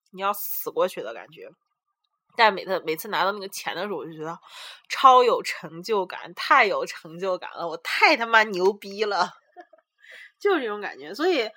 [0.10, 1.48] 你要死过去的感觉。
[2.36, 4.40] 但每次每次拿到那个钱的时候，我就觉得
[4.90, 9.34] 超有成就感，太有成就感了，我太他妈牛逼了，
[10.42, 11.14] 就是这种感觉。
[11.14, 11.48] 所以，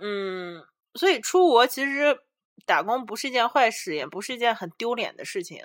[0.00, 0.66] 嗯，
[0.96, 2.18] 所以出国其实
[2.66, 5.64] 打工不是一件坏事，也不是一件很丢脸的事情，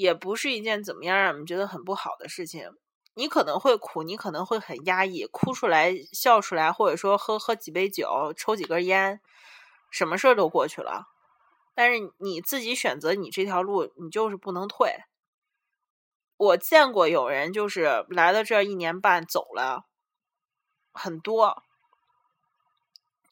[0.00, 2.70] 也不是一件怎么样让我们觉得很不好的事情。
[3.14, 9.20] 你可能会苦，你可能会很压抑，哭出来、笑出来，或者说喝喝几杯酒、抽几根烟，
[9.90, 11.08] 什么事儿都过去了。
[11.74, 15.04] 但是你自己选择你这条路，你就是不能退。
[16.38, 19.84] 我见过有人就是来了这一年半走了，
[20.92, 21.62] 很多，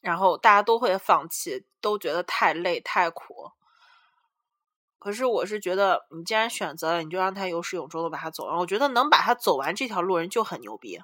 [0.02, 3.52] 然后大家都会放弃，都觉得太累太苦。
[5.08, 8.58] 可是我是觉得，你既然选择了，你就让他有始有终的把它走完。
[8.58, 11.00] 我觉得能把它走完这条路人就很牛逼。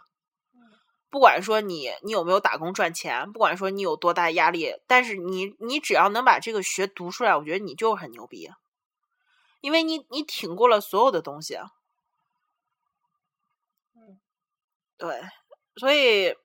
[1.08, 8.50] 不管说你你有没有打工赚钱，不管说你有多大压力，但是你你只要能把这个学读出来，我觉得你就很牛逼，
[9.62, 11.56] 因为你你挺过了所有的东西。
[13.94, 14.20] 嗯，
[14.98, 15.22] 对，
[15.76, 16.36] 所以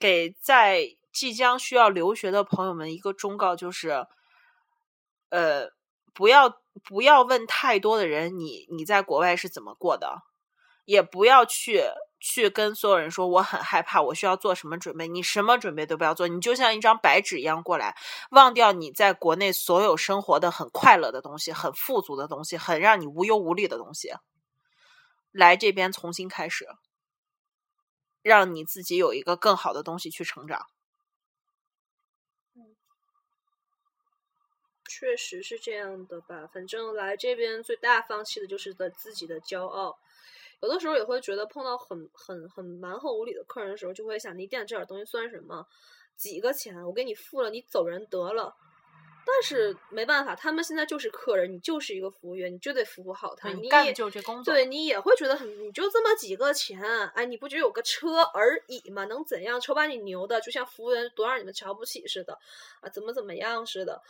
[0.00, 4.06] 给在即将需要留学的朋友们一个忠告就是，
[5.28, 5.68] 呃，
[6.16, 10.22] 不要不要问太多的人你你在国外是怎么过的，
[10.86, 11.82] 也不要去
[12.18, 17.94] 去跟所有人说我很害怕，我需要做什么准备，你什么准备都不要做，你就像一张白纸一样过来，
[18.30, 24.14] 忘掉你在国内所有生活的很快乐的东西，很富足的东西，很让你无忧无虑的东西，
[25.30, 26.66] 来这边重新开始。
[28.22, 30.66] 让你自己有一个更好的东西去成长。
[34.88, 36.46] 确实是这样的吧。
[36.52, 39.98] 反正来这边最大放弃的就是的自己的骄傲。
[40.60, 45.66] 有的时候也会觉得碰到很很很蛮横无理的客人的时候，就会想你店这点东西算什么？
[46.16, 48.56] 几个钱我给你付了，你走人得了。
[49.28, 53.50] 但是没办法，他们现在就是客人，你就是一个服务员，你就得服务好他。
[53.50, 54.54] 你干就这工作。
[54.54, 59.60] 对你也会觉得很，你就这么几个钱，哎，你不就有个车而已嘛，能怎样？
[59.60, 62.38] 车把你牛的，就像服务员多让你们瞧不起似的，
[62.80, 64.00] 啊，怎么怎么样似的。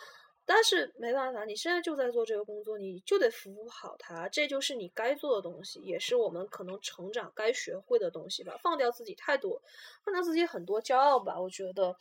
[0.47, 8.57] 但是没办法，你现在就在做这个工作，你就得服务好他，这就是你该做的东西，也是我们可能成长该学会的东西吧。
[8.63, 9.61] 放掉自己太多，
[10.05, 11.97] 放掉自己很多骄傲吧，我觉得。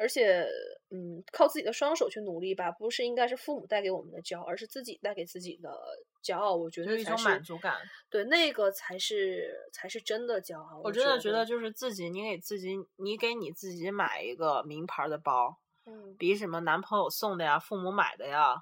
[0.00, 0.46] 而且，
[0.90, 5.76] 嗯，靠自己的双手去努力吧，不是应该是父母带给我们的骄傲，而是自己带给自己的
[6.22, 6.54] 骄傲。
[6.54, 7.74] 我觉得一种满足感，
[8.08, 10.80] 对那个才是才是真的骄傲。
[10.84, 15.58] 我真的觉得，就是自己，你给自己，你给你自己买一个名牌的包，
[15.88, 18.54] 嗯，比什么男朋友送的呀、父母买的呀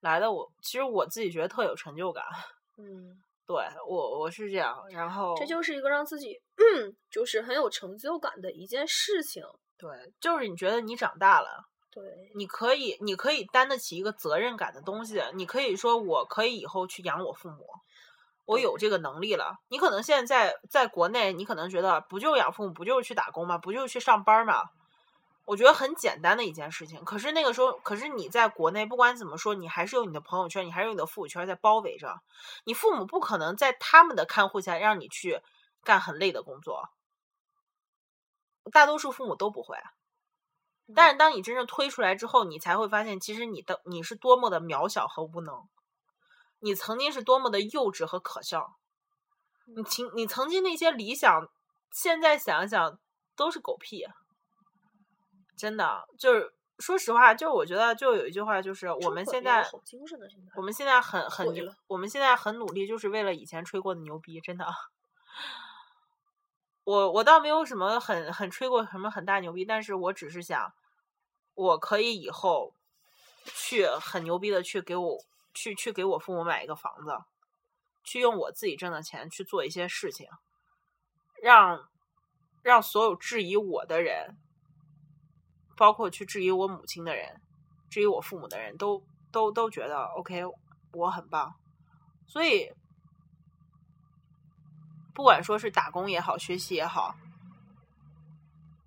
[0.00, 2.24] 来的，我其实我自己觉得特有成就感。
[2.78, 3.56] 嗯， 对
[3.88, 6.40] 我我是这样，然后这就是一个让自己
[7.10, 9.42] 就是很有成就感的一件事情。
[9.76, 9.90] 对，
[10.20, 11.48] 就是你觉得你长大了，
[11.90, 12.02] 对，
[12.36, 15.20] 你可以，你可以担得起一个责任感的东西。
[15.34, 17.66] 你可以说，我可以以后去养我父母，
[18.46, 19.56] 我有这个能力了。
[19.68, 23.58] 你可能现在在在国内，你可能觉得不就养父母，不就是去打工吗？
[23.58, 24.62] 不就是去上班吗？
[25.44, 27.04] 我觉得很简单的一件事情。
[27.04, 32.22] 可是那个时候，可是你在国内，不管怎么说，你还是有你的朋友圈，你还是有你的父母圈在包围着。
[32.64, 35.40] 你父母不可能在他们的看护下让你去
[35.82, 36.88] 干很累的工作。
[38.72, 39.76] 大多数父母都不会，
[40.94, 45.68] 但是当你真正推出来之后，你才会发现，其实你的你是多么的渺小和无能，
[46.60, 48.76] 你曾经是多么的幼稚和可笑，
[49.66, 51.50] 你曾你曾经那些理想，
[51.90, 52.98] 现在想想
[53.36, 54.06] 都是狗屁，
[55.56, 59.64] 真的就是说实话，就我觉得就有一句话，就是我们现在
[60.56, 61.46] 我们现在很很
[61.86, 64.66] 我们现在很努力，就是为了以前吹过的牛逼，真的。
[66.84, 70.74] 我我倒没有什么很很吹过什么很大牛逼，但是我只是想，
[71.54, 72.74] 我可以以后
[73.46, 75.24] 去很牛逼的去给我
[75.54, 77.16] 去去给我父母买一个房子，
[78.02, 80.28] 去用我自己挣的钱去做一些事情，
[81.40, 81.88] 让
[82.62, 84.36] 让所有质疑我的人，
[85.76, 87.40] 包括去质疑我母亲的人，
[87.90, 90.42] 质疑我父母的人都都都觉得 OK，
[90.92, 91.54] 我很棒，
[92.26, 92.72] 所以。
[95.16, 97.14] 不管说是打工也好，学习也好，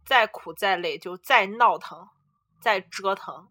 [0.04, 2.06] 再苦再累，就再闹腾，
[2.60, 3.48] 再折腾，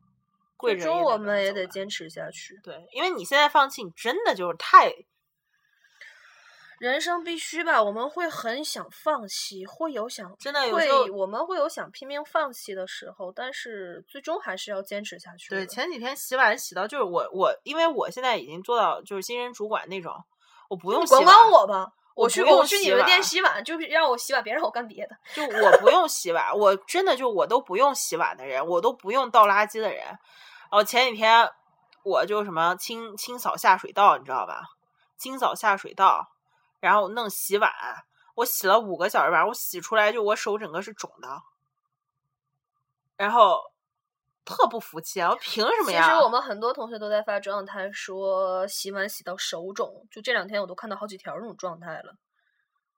[0.58, 2.60] 贵终我们也得坚持下去。
[2.62, 4.92] 对，因为你现在放弃，你真的就是太，
[6.78, 7.82] 人生必须吧？
[7.82, 15.48] 我们会很想放弃，会有想真的有时我们会有想拼命放弃的时候，但是最终还是要坚持下去。
[15.48, 20.14] 对，前几天洗碗洗到就是我我，因为我现在已经做到就是新人主管那种，
[20.68, 21.92] 我不用管管我吧。
[22.14, 25.14] 我去我去你们店洗碗，就是让我洗碗，别让我干别的。
[25.34, 30.02] 就我不用洗碗，我真的就我都不用洗碗的人，我都不用倒垃圾的人。
[30.02, 30.18] 然
[30.70, 31.46] 后前几天
[32.02, 34.62] 我就什么清清扫下水道，你知道吧？
[35.18, 36.26] 清扫下水道，
[36.80, 37.70] 然后弄洗碗，
[38.34, 41.28] 我洗了五个小时碗，我洗出来就我手整个是肿的，
[43.16, 43.60] 然后。
[44.48, 45.30] 特不服气啊！
[45.30, 46.04] 我凭什么呀？
[46.04, 52.14] 其实我们很多同学都在发状态，说洗碗洗到手肿，就这两天我都看到好几条这种状态了。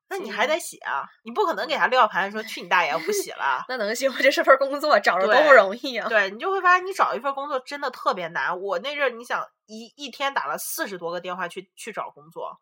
[0.09, 1.05] 那你还得洗啊？
[1.23, 3.65] 你不可能给他撂盘说去你大爷，我不洗了。
[3.67, 4.17] 那能行吗？
[4.21, 6.07] 这是份工作，找着多不容易啊！
[6.07, 8.61] 对你就会发现，你找一份工作真的特别难。
[8.61, 12.61] 我那阵儿，你想一一天打了四十多个电话去去找工作。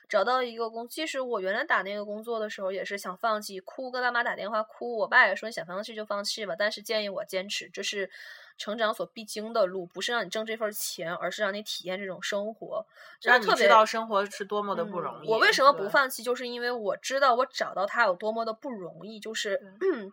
[0.11, 8.11] 找到一个工，其实我原来打那个工作的时候也是想放弃，哭跟爸妈打电话哭，我爸也说你想放弃就放弃吧，但是建议我坚持，这是。
[8.57, 12.85] 成长所必经的路，不是让你挣这份钱，而是让你体验这种生活，
[13.23, 15.27] 让你知道生活是多么的不容易。
[15.27, 16.21] 我为什么不放弃？
[16.21, 19.19] 就是因为我知道我找到他有多么的不容易。
[19.19, 19.59] 就是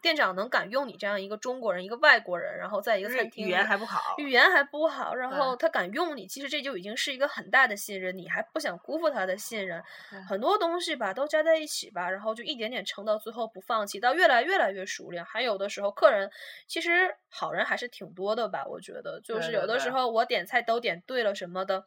[0.00, 8.16] 店长能敢用你这样一个中国人，一个外国人，然后在一个餐厅，语言还不好，语言还不好，然后他敢用你，其实这就已经是一个很大的信任。
[8.16, 9.82] 你还不想辜负他的信任，
[10.26, 15.22] 很多东西吧都加在一起吧，然后就一点点撑到最后不放弃，到越来越来越熟练。
[15.22, 16.30] 还有的时候客人
[16.66, 18.38] 其实好人还是挺多的。
[18.38, 21.84] 的吧，我觉得就是有的时候我点菜都点对了什么的，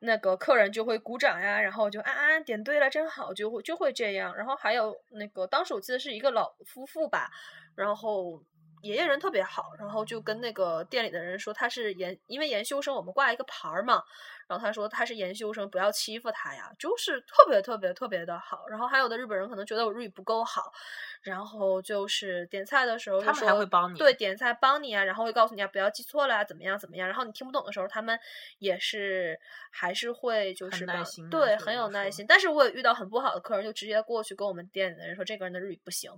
[0.00, 4.34] 那个客人就会鼓掌呀，然后就啊啊点对了真好，就会就会这样。
[4.36, 7.30] 然后还有那个当时我记得是一个老夫妇吧，
[7.76, 8.42] 然后
[8.82, 14.02] 爷爷人特别好，然后就跟那个店里的人说他是研，因为研修生我们挂一个牌儿嘛。
[14.46, 18.66] 然后他说他是研修生，不要欺负他呀，就是特别特别特别的好。
[18.66, 20.72] 然后还有的日本人可能觉得我日语不够好，
[21.20, 27.06] 然后就是点菜的时候他们还会帮你，对，点菜帮你啊，然后会告诉你啊不要记错了啊，怎么样怎么样。
[27.06, 28.18] 然后你听不懂的时候，他们
[28.58, 29.38] 也是
[29.70, 32.24] 还是会就是耐心，对，很有耐心。
[32.26, 36.10] 但是我也遇到很不好的客人，就直接过去跟我们店里的人说这个人的日语不行，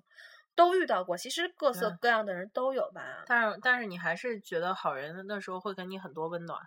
[0.61, 1.17] 都遇到过。
[1.17, 3.01] 其实各色各样的人都有吧。
[3.27, 6.61] 但是但是你还是觉得好人那时候会给你很多温暖。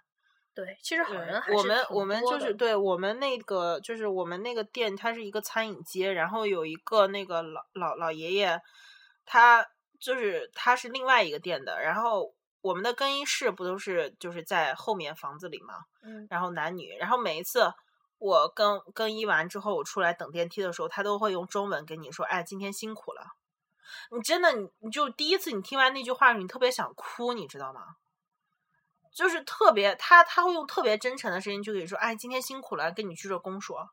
[0.56, 8.60] 对，其实好人还是我们我们就是对我们那个就是我们那个店，它是一个餐饮街，然后有一个那个老老老爷爷，
[9.26, 9.66] 他
[10.00, 17.72] 就是他是另外一个店的，然后我们的更衣室不都是就是在后面房子里嘛，嗯然后男女，然后每一次
[18.20, 23.22] 我更更衣完之后，我出来等电梯的时候，他都会用中文跟你说：“哎，今天辛苦了。”
[24.12, 27.96] 你真的，你你就第一次你听完那句话你特别想哭，你知道吗？
[29.12, 33.92] 就是特别他他会用特别真诚的声音就跟你说：“哎，今天辛苦了，跟你鞠着躬说。”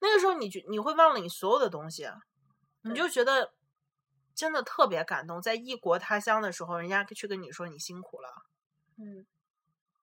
[0.00, 2.08] 那个时候你就你会忘了你所有的东西，
[2.82, 3.54] 你就觉得
[4.34, 8.28] 真的特别感动，在异国他乡的时候，人家去跟你说你辛苦了。
[8.98, 9.26] 嗯，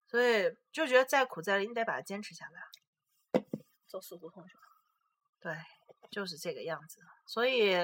[0.06, 3.42] 所以就觉得再苦再累，你得把它坚持下来。
[3.86, 4.62] 走死胡同去了。
[5.40, 5.56] 对，
[6.10, 7.00] 就是这个样子。
[7.24, 7.74] 所以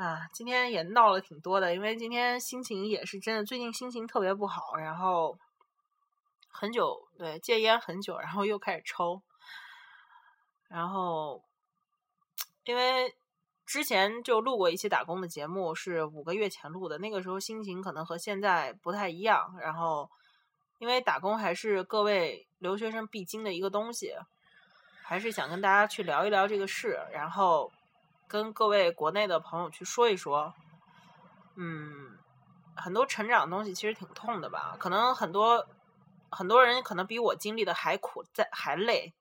[0.00, 5.36] 啊，今天也闹了挺多的，因为今天心情也是真的，最近心情特别不好，然后
[6.48, 9.20] 很久对戒烟很久，然后又开始抽，
[10.68, 11.44] 然后
[12.64, 13.14] 因为
[13.66, 20.10] 之前就录过一期打工的节目，是五个月前录的，那个时候心情可能和现在不太一样，然后
[20.78, 24.14] 因为打工还是各位留学生必经的一个东西，
[25.02, 27.70] 还是想跟大家去聊一聊这个事，然后
[28.30, 30.54] 跟各位国内的朋友去说一说，
[31.56, 32.16] 嗯，
[32.76, 35.66] 很多成长的东西其实挺痛的吧，可能很多
[36.30, 39.12] 很多人可能比我经历的还苦，在还累，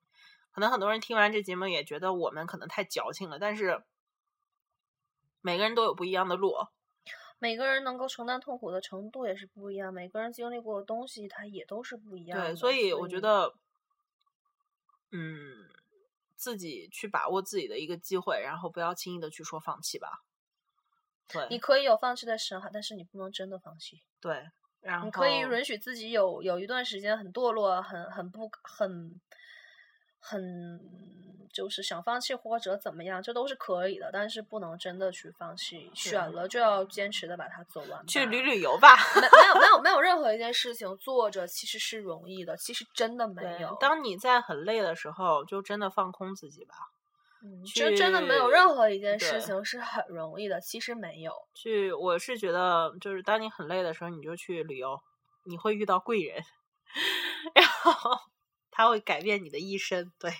[0.51, 3.83] 可能很多人听完这节目也觉得我们可能太矫情了，但是
[5.41, 6.53] 每个人都有不一样的路，
[7.39, 12.49] 每个人能够承担痛苦的程度也是不一样，每个人经历过的东西它也都是不一样的。
[12.49, 13.55] 对，所以我觉得，
[15.11, 15.67] 嗯，
[16.39, 20.23] 自己去把握自己的一个机会，然后不要轻易的去说放弃吧。
[21.27, 24.01] 对，你可以有放弃的时候，但是你不能真的放弃。
[24.21, 29.19] 对，然后你可以允许自己有有一段时间很堕落，很很不很
[30.19, 30.79] 很
[31.51, 35.89] 就是想放弃或者怎么样，这都是可以的，但是不能真的去放弃。
[35.95, 38.05] 选了就要坚持的把它走完。
[38.05, 38.95] 去旅旅游吧。
[39.15, 46.75] 没没有没有没有任何一件事情做着其实是容易的，其实真的没有。，当你在很累的时候，就真的放空自己吧。
[47.41, 51.31] 嗯真真的没有任何一件事情是很容易的，其实没有。
[51.55, 54.99] 去，我是觉得，就是当你很累的时候，你就去旅游，
[55.45, 56.43] 你会遇到贵人，
[57.55, 58.19] 然后
[58.79, 60.09] 他会改变你的一生。
[60.17, 60.31] 对，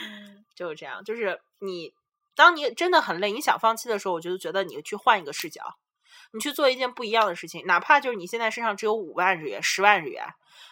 [0.00, 1.04] 嗯 就是这样。
[1.04, 1.92] 就是你，
[2.34, 5.76] 当你真的很累，你想放弃的时候，我就觉得你去换一个视角，
[6.32, 10.24] 你去做一件不一样的事情，哪怕就是你现在身上只有五万日元、十万日元，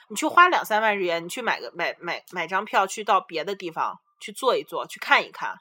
[0.09, 5.61] 你去花两三万日元，你去买个买买买张票，去到别的地方去坐一坐，去看一看，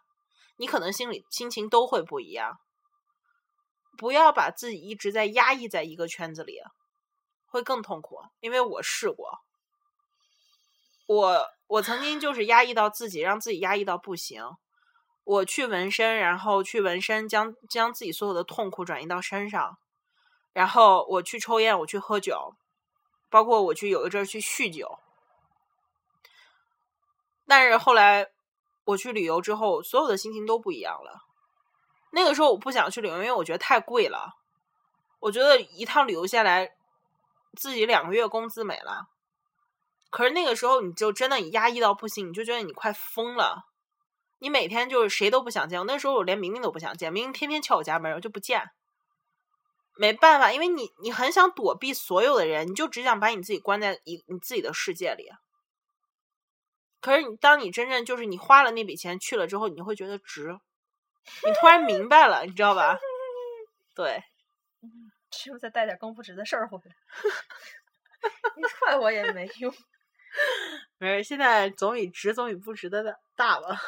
[0.55, 2.57] 你可能心里心情都会不一样。
[3.97, 6.61] 不要把自己一直在压抑在一个圈子里，
[7.45, 8.21] 会更痛苦。
[8.39, 9.41] 因为我试过，
[11.05, 14.43] 我我曾经就是压抑到自己，让自己压抑到不行。
[15.23, 19.77] 我去纹身，然后去纹身，将将自己所有的痛苦转移到身上，
[20.53, 22.55] 然后我去抽烟，我去喝酒，
[23.29, 24.99] 包括我去有一阵儿去酗酒。
[27.47, 28.27] 但是后来
[28.85, 31.21] 我去旅游之后，所有的心情都不一样了。
[32.11, 34.33] 那个时候我不想去旅游，因为我觉得太贵了。
[35.19, 36.75] 我觉得一趟旅游下来，
[37.57, 39.07] 自己两个月工资没了。
[40.09, 43.65] 可是那个时候你就真的压抑到不行，你就觉得你快疯了。
[44.39, 48.69] 你每天就是谁都不想见，那时候我连明明都不想见，明明天天敲我家门，我就不见。
[49.97, 55.29] 没办法，因为你你很想躲避所有的人，你就只想把你自己关在一你自己的世界里。
[56.99, 60.57] 可是你当你真正就是你花了那笔钱去了之后，你会觉得值。
[61.43, 62.99] 你突然明白了，你知道吧？
[63.95, 64.21] 对，
[65.31, 66.95] 只有再带点更不值的事儿回来？
[68.57, 69.73] 你踹我也没用。
[70.98, 73.80] 没事，现在总比值总比不值的大大吧。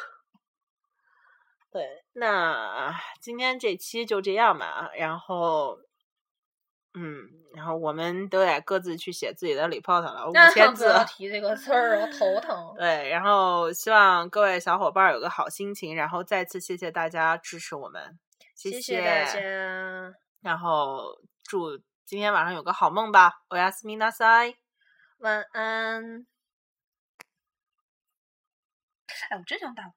[1.71, 4.91] 对，那今天这期就这样吧。
[4.95, 5.79] 然后，
[6.93, 10.85] 嗯，然后我们都得各自去写自己的 report 了，五千字。
[10.85, 12.75] 不要提这个词儿，我头疼。
[12.77, 18.19] 对，然后希望各位小伙伴儿有个好心情，然后再次谢谢大家支持我们，
[18.55, 24.55] 谢谢谢大家，然后祝今天晚上有个好梦吧，おやすみなさい。
[25.17, 26.27] 晚安。
[29.30, 29.92] 哎，我真想打工。